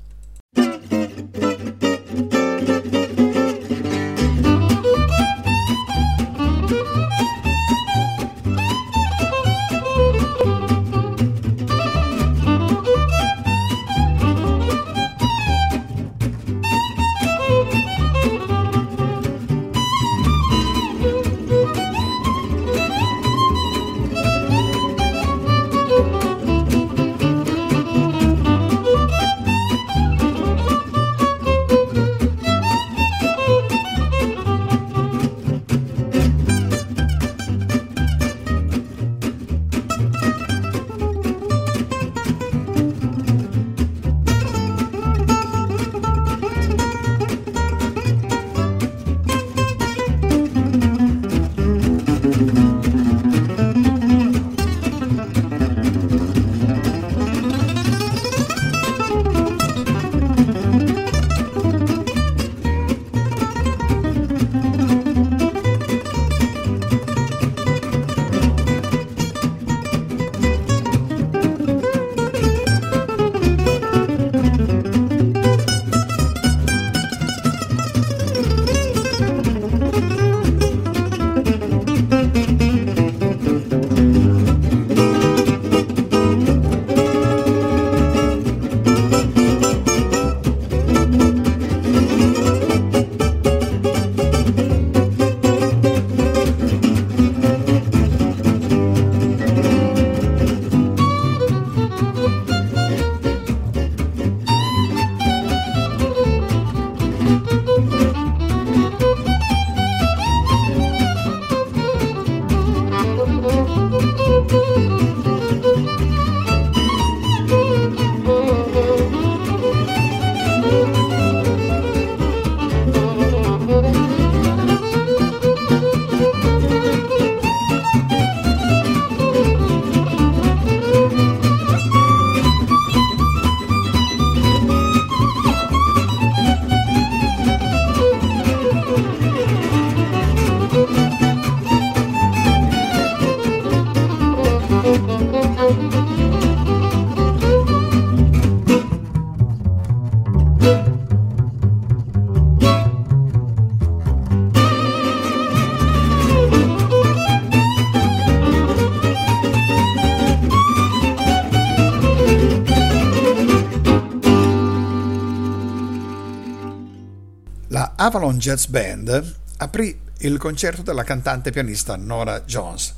Avalon 168.09 168.39
Jazz 168.39 168.65
Band 168.69 169.35
aprì 169.59 170.01
il 170.21 170.39
concerto 170.39 170.81
della 170.81 171.05
cantante 171.05 171.51
pianista 171.51 171.95
Nora 171.97 172.41
Jones. 172.41 172.95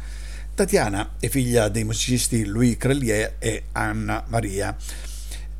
Tatiana 0.54 1.14
è 1.18 1.26
figlia 1.26 1.68
dei 1.68 1.82
musicisti 1.82 2.44
Louis 2.44 2.76
Crelier 2.76 3.34
e 3.40 3.64
Anna 3.72 4.22
Maria. 4.28 4.76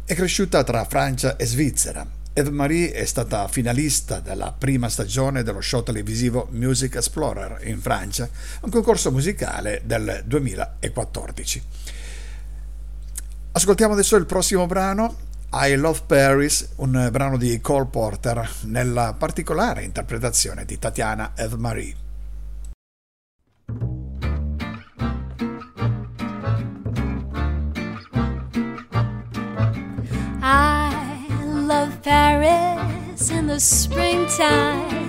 È 0.05 0.15
cresciuta 0.15 0.63
tra 0.63 0.85
Francia 0.85 1.35
e 1.37 1.47
Svizzera. 1.47 2.09
Eve 2.33 2.51
Marie 2.51 2.93
è 2.93 3.05
stata 3.05 3.49
finalista 3.49 4.21
della 4.21 4.55
prima 4.57 4.89
stagione 4.89 5.43
dello 5.43 5.61
show 5.61 5.83
televisivo 5.83 6.47
Music 6.53 6.95
Explorer 6.95 7.67
in 7.67 7.81
Francia, 7.81 8.31
un 8.61 8.71
concorso 8.71 9.11
musicale 9.11 9.83
del 9.85 10.23
2014. 10.27 11.63
Ascoltiamo 13.51 13.95
adesso 13.95 14.15
il 14.15 14.27
prossimo 14.27 14.67
brano, 14.67 15.29
I 15.53 15.75
Love 15.75 16.03
Paris, 16.07 16.75
un 16.77 17.09
brano 17.11 17.37
di 17.37 17.61
Cole 17.61 17.87
Porter 17.87 18.49
nella 18.67 19.15
particolare 19.19 19.83
interpretazione 19.83 20.65
di 20.65 20.79
Tatiana 20.79 21.33
Eve 21.37 21.57
Marie. 21.57 21.95
I 30.41 31.67
love 31.67 31.99
Paris 32.03 33.31
in 33.31 33.49
the 33.49 33.59
springtime. 33.59 35.00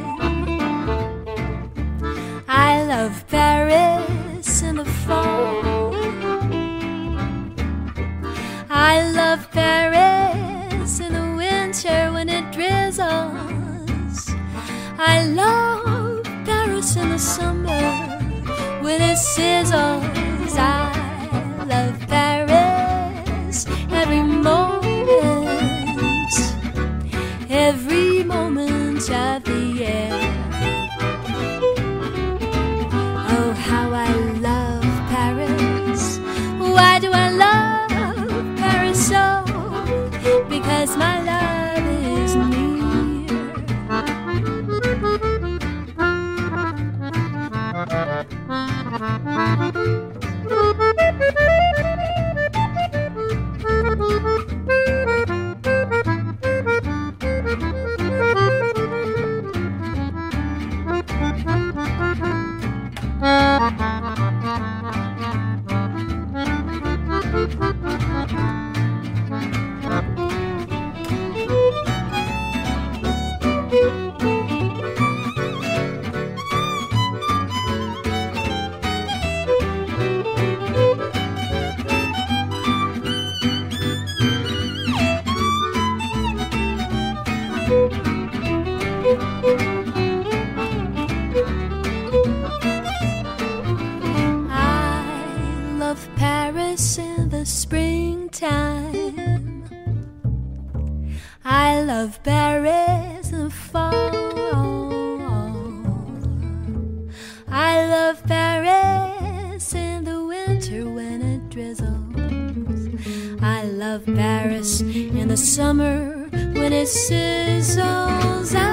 When 116.62 116.74
it 116.74 116.88
sizzles. 116.88 118.54
I 118.54 118.71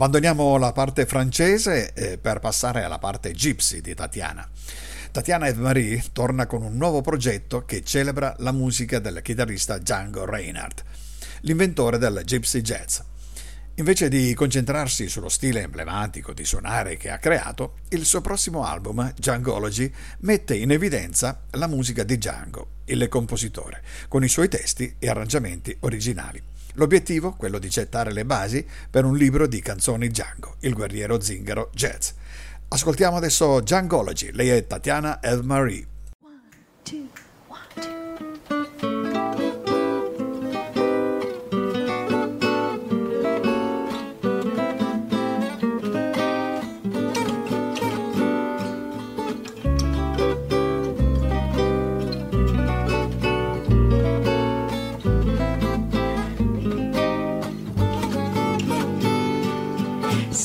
Abbandoniamo 0.00 0.56
la 0.56 0.72
parte 0.72 1.04
francese 1.04 1.92
eh, 1.92 2.16
per 2.16 2.38
passare 2.38 2.82
alla 2.84 2.96
parte 2.96 3.32
gypsy 3.32 3.82
di 3.82 3.94
Tatiana. 3.94 4.48
Tatiana 5.10 5.46
Eve 5.46 5.60
Marie 5.60 6.02
torna 6.14 6.46
con 6.46 6.62
un 6.62 6.74
nuovo 6.78 7.02
progetto 7.02 7.66
che 7.66 7.84
celebra 7.84 8.34
la 8.38 8.50
musica 8.50 8.98
del 8.98 9.20
chitarrista 9.20 9.76
Django 9.76 10.24
Reinhardt, 10.24 10.84
l'inventore 11.42 11.98
del 11.98 12.22
gypsy 12.24 12.62
jazz. 12.62 13.00
Invece 13.74 14.08
di 14.08 14.32
concentrarsi 14.32 15.06
sullo 15.06 15.28
stile 15.28 15.64
emblematico 15.64 16.32
di 16.32 16.46
suonare 16.46 16.96
che 16.96 17.10
ha 17.10 17.18
creato, 17.18 17.80
il 17.90 18.06
suo 18.06 18.22
prossimo 18.22 18.64
album, 18.64 19.12
Djangology, 19.14 19.92
mette 20.20 20.56
in 20.56 20.70
evidenza 20.70 21.42
la 21.50 21.66
musica 21.66 22.04
di 22.04 22.16
Django, 22.16 22.68
il 22.86 23.06
compositore, 23.08 23.82
con 24.08 24.24
i 24.24 24.28
suoi 24.28 24.48
testi 24.48 24.96
e 24.98 25.10
arrangiamenti 25.10 25.76
originali. 25.80 26.49
L'obiettivo, 26.74 27.32
quello 27.32 27.58
di 27.58 27.68
gettare 27.68 28.12
le 28.12 28.24
basi 28.24 28.66
per 28.90 29.04
un 29.04 29.16
libro 29.16 29.46
di 29.46 29.60
canzoni 29.60 30.08
Django, 30.08 30.56
il 30.60 30.74
guerriero 30.74 31.20
zingaro 31.20 31.70
jazz. 31.74 32.10
Ascoltiamo 32.68 33.16
adesso 33.16 33.60
Djangology, 33.60 34.30
lei 34.32 34.50
è 34.50 34.66
Tatiana 34.66 35.20
El 35.20 35.42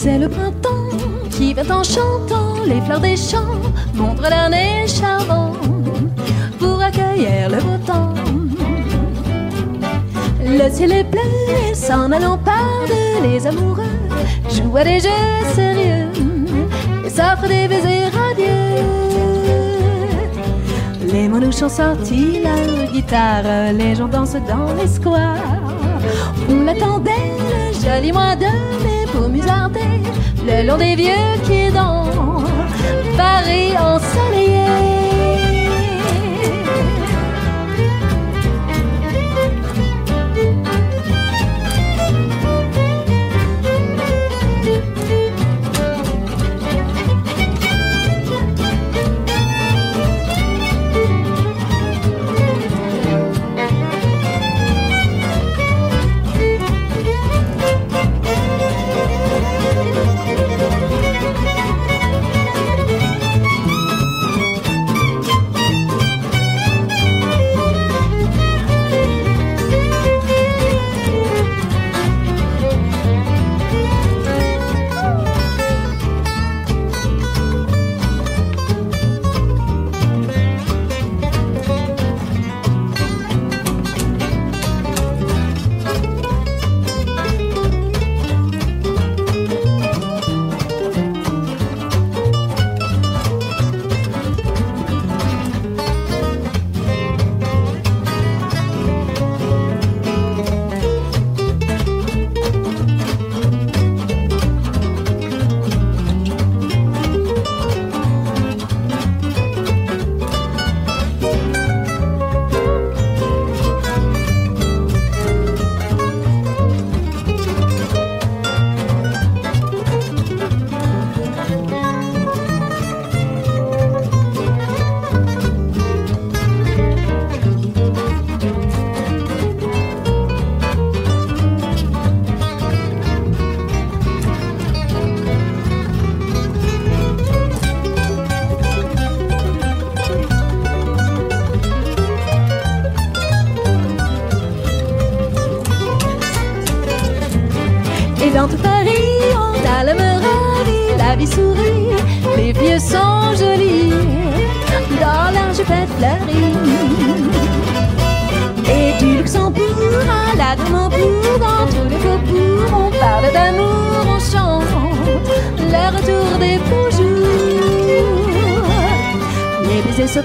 C'est 0.06 0.20
le 0.20 0.30
printemps 0.30 0.96
qui 1.32 1.56
vient 1.56 1.72
en 1.72 1.82
chantant, 1.82 2.64
les 2.64 2.80
fleurs 2.82 3.00
des 3.00 3.18
champs 3.18 3.60
montrent 3.96 4.30
leur 4.30 4.50
nez 4.52 4.86
charbon 4.86 5.54
pour 6.60 6.80
accueillir 6.80 7.50
le 7.50 7.58
beau 7.58 7.78
temps. 7.88 8.14
Le 10.46 10.70
ciel 10.70 10.92
est 10.92 11.06
bleu 11.06 11.74
s'en 11.74 12.12
allant 12.12 12.38
parle, 12.38 12.92
les 13.24 13.48
amoureux 13.48 13.98
jouent 14.52 14.78
à 14.78 14.84
des 14.84 15.00
jeux 15.00 15.46
sérieux 15.56 16.12
et 17.04 17.10
s'offrent 17.10 17.48
des 17.48 17.68
baisers 17.68 18.12
radieux. 18.14 18.84
Les 21.12 21.28
manouches 21.28 21.64
ont 21.64 21.70
sorti 21.84 22.42
leur 22.44 22.92
guitare, 22.92 23.74
les 23.74 23.96
gens 23.96 24.08
dansent 24.08 24.38
dans 24.48 24.72
les 24.76 24.88
squares. 24.88 25.75
On 26.50 26.64
l'attendait, 26.64 27.12
le 27.52 27.74
joli 27.74 28.12
mois 28.12 28.36
de 28.36 28.46
mai, 28.84 29.06
pour 29.12 29.30
musarder 29.30 30.02
le 30.46 30.68
long 30.68 30.78
des 30.78 30.96
vieux 30.96 31.14
quais 31.48 31.72
dans 31.72 32.44
Paris 33.18 33.74
ensoleillé. 33.78 35.05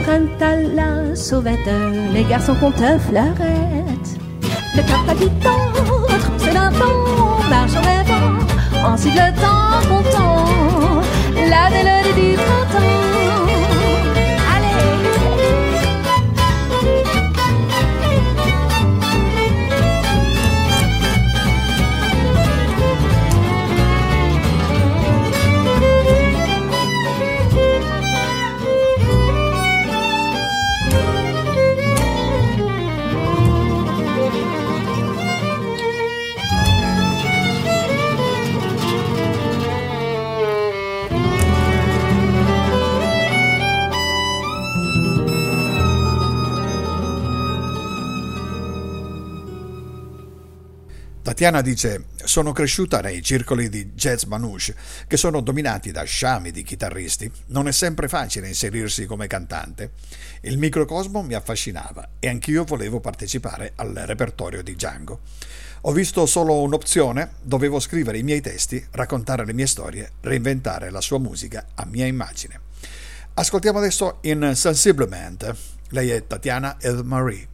quand 0.07 0.45
à 0.45 0.57
la 0.57 1.15
sauvette, 1.15 1.59
les 2.13 2.25
garçons 2.25 2.55
comptent 2.55 2.99
fleurette. 3.09 4.09
Le 4.77 4.83
cap 4.83 5.09
habitant, 5.09 5.73
troussé 6.21 6.53
d'un 6.53 6.71
temps, 6.71 7.49
marche 7.49 7.73
en 7.73 7.83
avant, 7.83 8.93
ensuite 8.93 9.15
le 9.15 9.33
temps 9.41 9.89
content, 9.89 11.03
la 11.35 11.71
mélodie 11.71 12.33
du 12.33 12.37
printemps. 12.37 13.10
Tatiana 51.41 51.63
dice: 51.63 52.05
Sono 52.25 52.53
cresciuta 52.53 53.01
nei 53.01 53.23
circoli 53.23 53.71
di 53.71 53.93
jazz 53.95 54.25
manouche 54.25 54.75
che 55.07 55.17
sono 55.17 55.41
dominati 55.41 55.91
da 55.91 56.03
sciami 56.03 56.51
di 56.51 56.63
chitarristi. 56.63 57.33
Non 57.47 57.67
è 57.67 57.73
sempre 57.73 58.09
facile 58.09 58.49
inserirsi 58.49 59.07
come 59.07 59.27
cantante. 59.27 59.93
Il 60.43 60.59
microcosmo 60.59 61.23
mi 61.23 61.33
affascinava 61.33 62.11
e 62.19 62.29
anch'io 62.29 62.65
volevo 62.65 63.01
partecipare 63.01 63.73
al 63.77 63.95
repertorio 64.05 64.63
di 64.63 64.75
Django. 64.75 65.21
Ho 65.81 65.93
visto 65.93 66.27
solo 66.27 66.61
un'opzione, 66.61 67.37
dovevo 67.41 67.81
scrivere 67.81 68.19
i 68.19 68.23
miei 68.23 68.43
testi, 68.43 68.87
raccontare 68.91 69.47
le 69.47 69.55
mie 69.55 69.67
storie, 69.67 70.11
reinventare 70.21 70.91
la 70.91 71.01
sua 71.01 71.19
musica 71.19 71.69
a 71.75 71.87
mia 71.87 72.05
immagine. 72.05 72.61
Ascoltiamo 73.33 73.79
adesso 73.79 74.19
in 74.25 74.53
Sensiblement. 74.55 75.57
Lei 75.89 76.11
è 76.11 76.27
Tatiana 76.27 76.77
El 76.81 77.03
Marie. 77.03 77.49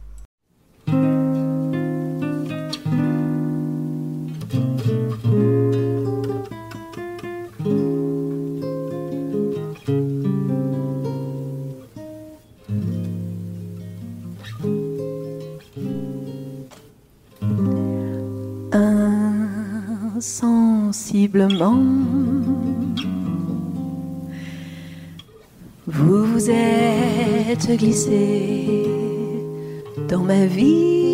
Vous 25.85 26.25
vous 26.25 26.49
êtes 26.49 27.77
glissé 27.77 28.83
dans 30.09 30.23
ma 30.23 30.47
vie 30.47 31.06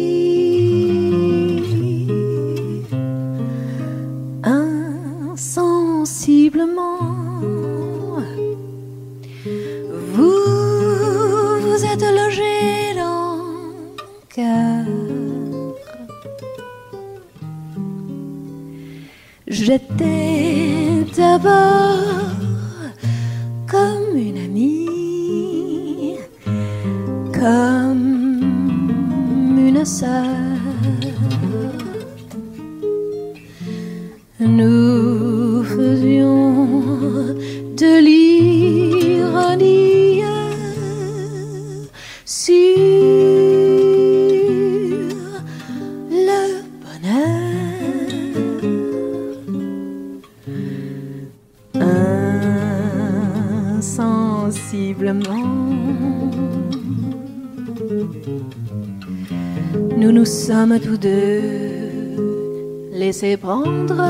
prendre 63.43 64.01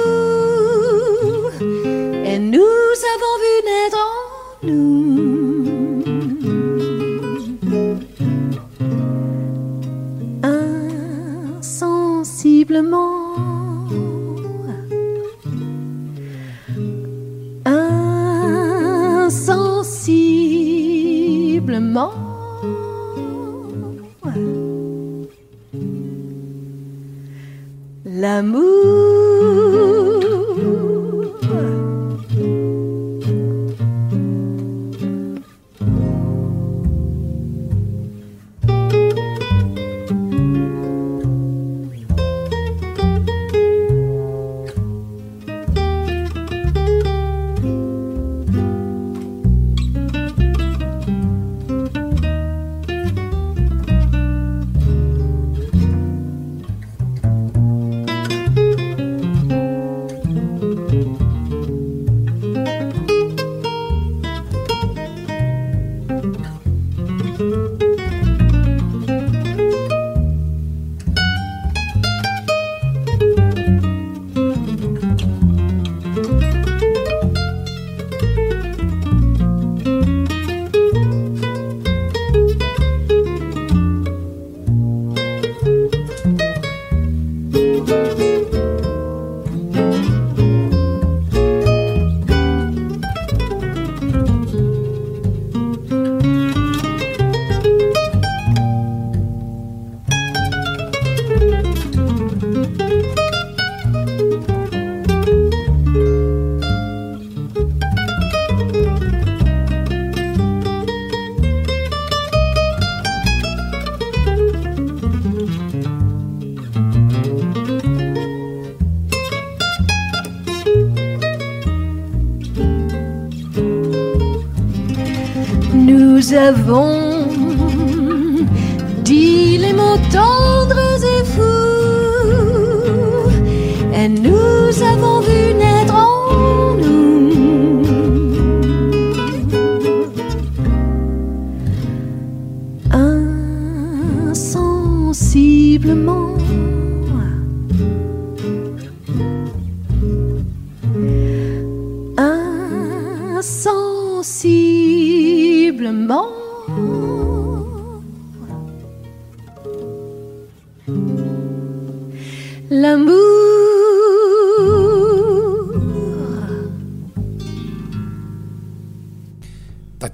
vont 126.65 127.12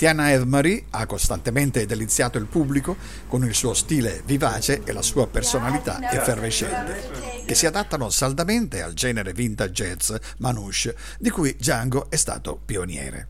Tatiana 0.09 0.31
Eve-Marie 0.31 0.85
ha 0.89 1.05
costantemente 1.05 1.85
deliziato 1.85 2.39
il 2.39 2.47
pubblico 2.47 2.97
con 3.27 3.45
il 3.45 3.53
suo 3.53 3.75
stile 3.75 4.23
vivace 4.25 4.81
e 4.83 4.91
la 4.91 5.03
sua 5.03 5.27
personalità 5.27 6.11
effervescente, 6.11 7.43
che 7.45 7.53
si 7.53 7.67
adattano 7.67 8.09
saldamente 8.09 8.81
al 8.81 8.93
genere 8.93 9.33
vintage 9.33 9.71
jazz 9.71 10.15
manouche 10.37 10.95
di 11.19 11.29
cui 11.29 11.55
Django 11.55 12.09
è 12.09 12.15
stato 12.15 12.59
pioniere. 12.65 13.27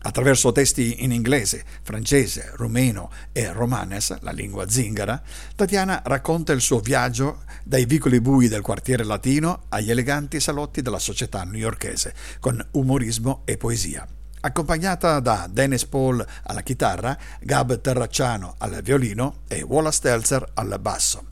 Attraverso 0.00 0.52
testi 0.52 1.04
in 1.04 1.12
inglese, 1.12 1.62
francese, 1.82 2.52
rumeno 2.54 3.10
e 3.32 3.52
romanes, 3.52 4.18
la 4.20 4.30
lingua 4.30 4.70
zingara, 4.70 5.20
Tatiana 5.54 6.00
racconta 6.02 6.54
il 6.54 6.62
suo 6.62 6.80
viaggio 6.80 7.42
dai 7.62 7.84
vicoli 7.84 8.22
bui 8.22 8.48
del 8.48 8.62
quartiere 8.62 9.04
latino 9.04 9.64
agli 9.68 9.90
eleganti 9.90 10.40
salotti 10.40 10.80
della 10.80 10.98
società 10.98 11.44
newyorkese, 11.44 12.14
con 12.40 12.66
umorismo 12.70 13.42
e 13.44 13.58
poesia. 13.58 14.08
Accompagnata 14.42 15.20
da 15.20 15.46
Dennis 15.50 15.84
Paul 15.84 16.24
alla 16.44 16.62
chitarra, 16.62 17.16
Gab 17.40 17.80
Terracciano 17.80 18.54
al 18.58 18.80
violino 18.82 19.40
e 19.48 19.62
Wallace 19.62 19.96
Stelzer 19.96 20.52
al 20.54 20.78
basso. 20.80 21.26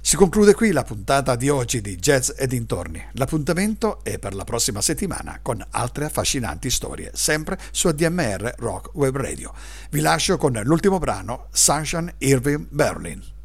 Si 0.00 0.14
conclude 0.14 0.54
qui 0.54 0.70
la 0.70 0.84
puntata 0.84 1.34
di 1.34 1.48
oggi 1.48 1.80
di 1.80 1.96
Jazz 1.96 2.30
e 2.36 2.46
dintorni. 2.46 3.04
L'appuntamento 3.14 4.04
è 4.04 4.20
per 4.20 4.34
la 4.34 4.44
prossima 4.44 4.80
settimana 4.80 5.40
con 5.42 5.64
altre 5.70 6.04
affascinanti 6.04 6.70
storie, 6.70 7.10
sempre 7.14 7.58
su 7.72 7.88
ADMR 7.88 8.54
Rock 8.58 8.94
Web 8.94 9.16
Radio. 9.16 9.52
Vi 9.90 9.98
lascio 9.98 10.36
con 10.36 10.52
l'ultimo 10.62 10.98
brano, 10.98 11.48
Sunshine 11.50 12.14
Irving 12.18 12.68
Berlin. 12.70 13.35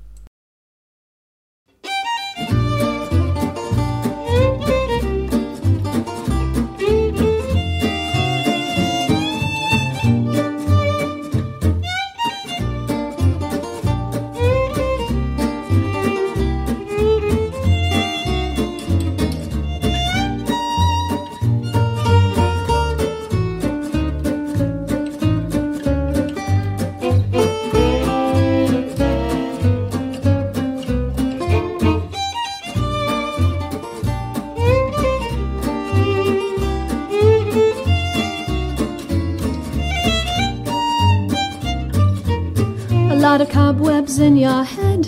Cobwebs 44.12 44.20
in 44.20 44.38
your 44.38 44.64
head. 44.64 45.08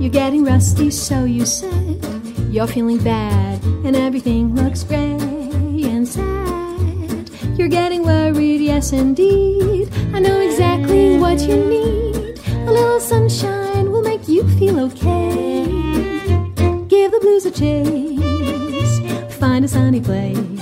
You're 0.00 0.10
getting 0.10 0.44
rusty, 0.44 0.90
so 0.90 1.24
you 1.24 1.46
said. 1.46 2.04
You're 2.50 2.66
feeling 2.66 2.98
bad. 2.98 3.62
and 3.84 3.96
everything 3.96 4.54
looks 4.54 4.84
gray 4.84 5.18
and 5.92 6.06
sad. 6.06 7.30
You're 7.58 7.68
getting 7.68 8.04
worried, 8.04 8.60
yes, 8.60 8.92
indeed. 8.92 9.88
I 10.14 10.20
know 10.20 10.40
exactly 10.40 11.18
what 11.18 11.40
you 11.40 11.56
need. 11.56 12.40
A 12.68 12.70
little 12.70 13.00
sunshine 13.00 13.90
will 13.90 14.02
make 14.02 14.28
you 14.28 14.42
feel 14.58 14.78
okay. 14.80 15.64
Give 16.88 17.10
the 17.10 17.20
blues 17.20 17.46
a 17.46 17.50
chase, 17.50 19.00
find 19.38 19.64
a 19.64 19.68
sunny 19.68 20.00
place. 20.00 20.60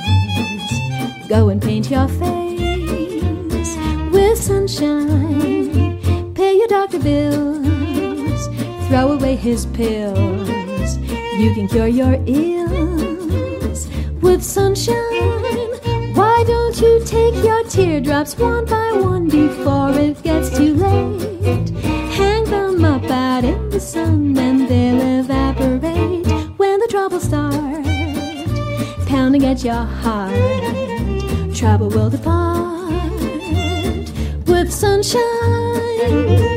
Go 1.28 1.50
and 1.50 1.60
paint 1.60 1.90
your 1.90 2.08
face 2.08 3.76
with 4.12 4.38
sunshine. 4.38 6.34
Pay 6.34 6.56
your 6.56 6.68
doctor 6.68 6.98
bills, 6.98 7.59
throw 8.90 9.12
away 9.12 9.36
his 9.36 9.66
pills. 9.66 10.98
You 11.38 11.54
can 11.54 11.68
cure 11.68 11.86
your 11.86 12.14
ills 12.26 13.86
with 14.20 14.42
sunshine. 14.42 14.96
Why 16.14 16.42
don't 16.44 16.76
you 16.80 17.00
take 17.06 17.36
your 17.44 17.62
teardrops 17.68 18.36
one 18.36 18.64
by 18.64 18.90
one 18.90 19.28
before 19.28 19.92
it 19.92 20.20
gets 20.24 20.50
too 20.58 20.74
late? 20.74 21.70
Hang 22.18 22.44
them 22.46 22.84
up 22.84 23.04
out 23.04 23.44
in 23.44 23.70
the 23.70 23.78
sun 23.78 24.36
and 24.36 24.68
they'll 24.68 25.20
evaporate 25.20 26.26
when 26.58 26.80
the 26.80 26.88
troubles 26.90 27.22
start 27.22 27.84
pounding 29.06 29.44
at 29.44 29.62
your 29.62 29.84
heart. 30.02 30.34
Trouble 31.54 31.90
will 31.90 32.10
depart 32.10 32.90
with 34.48 34.72
sunshine. 34.72 36.49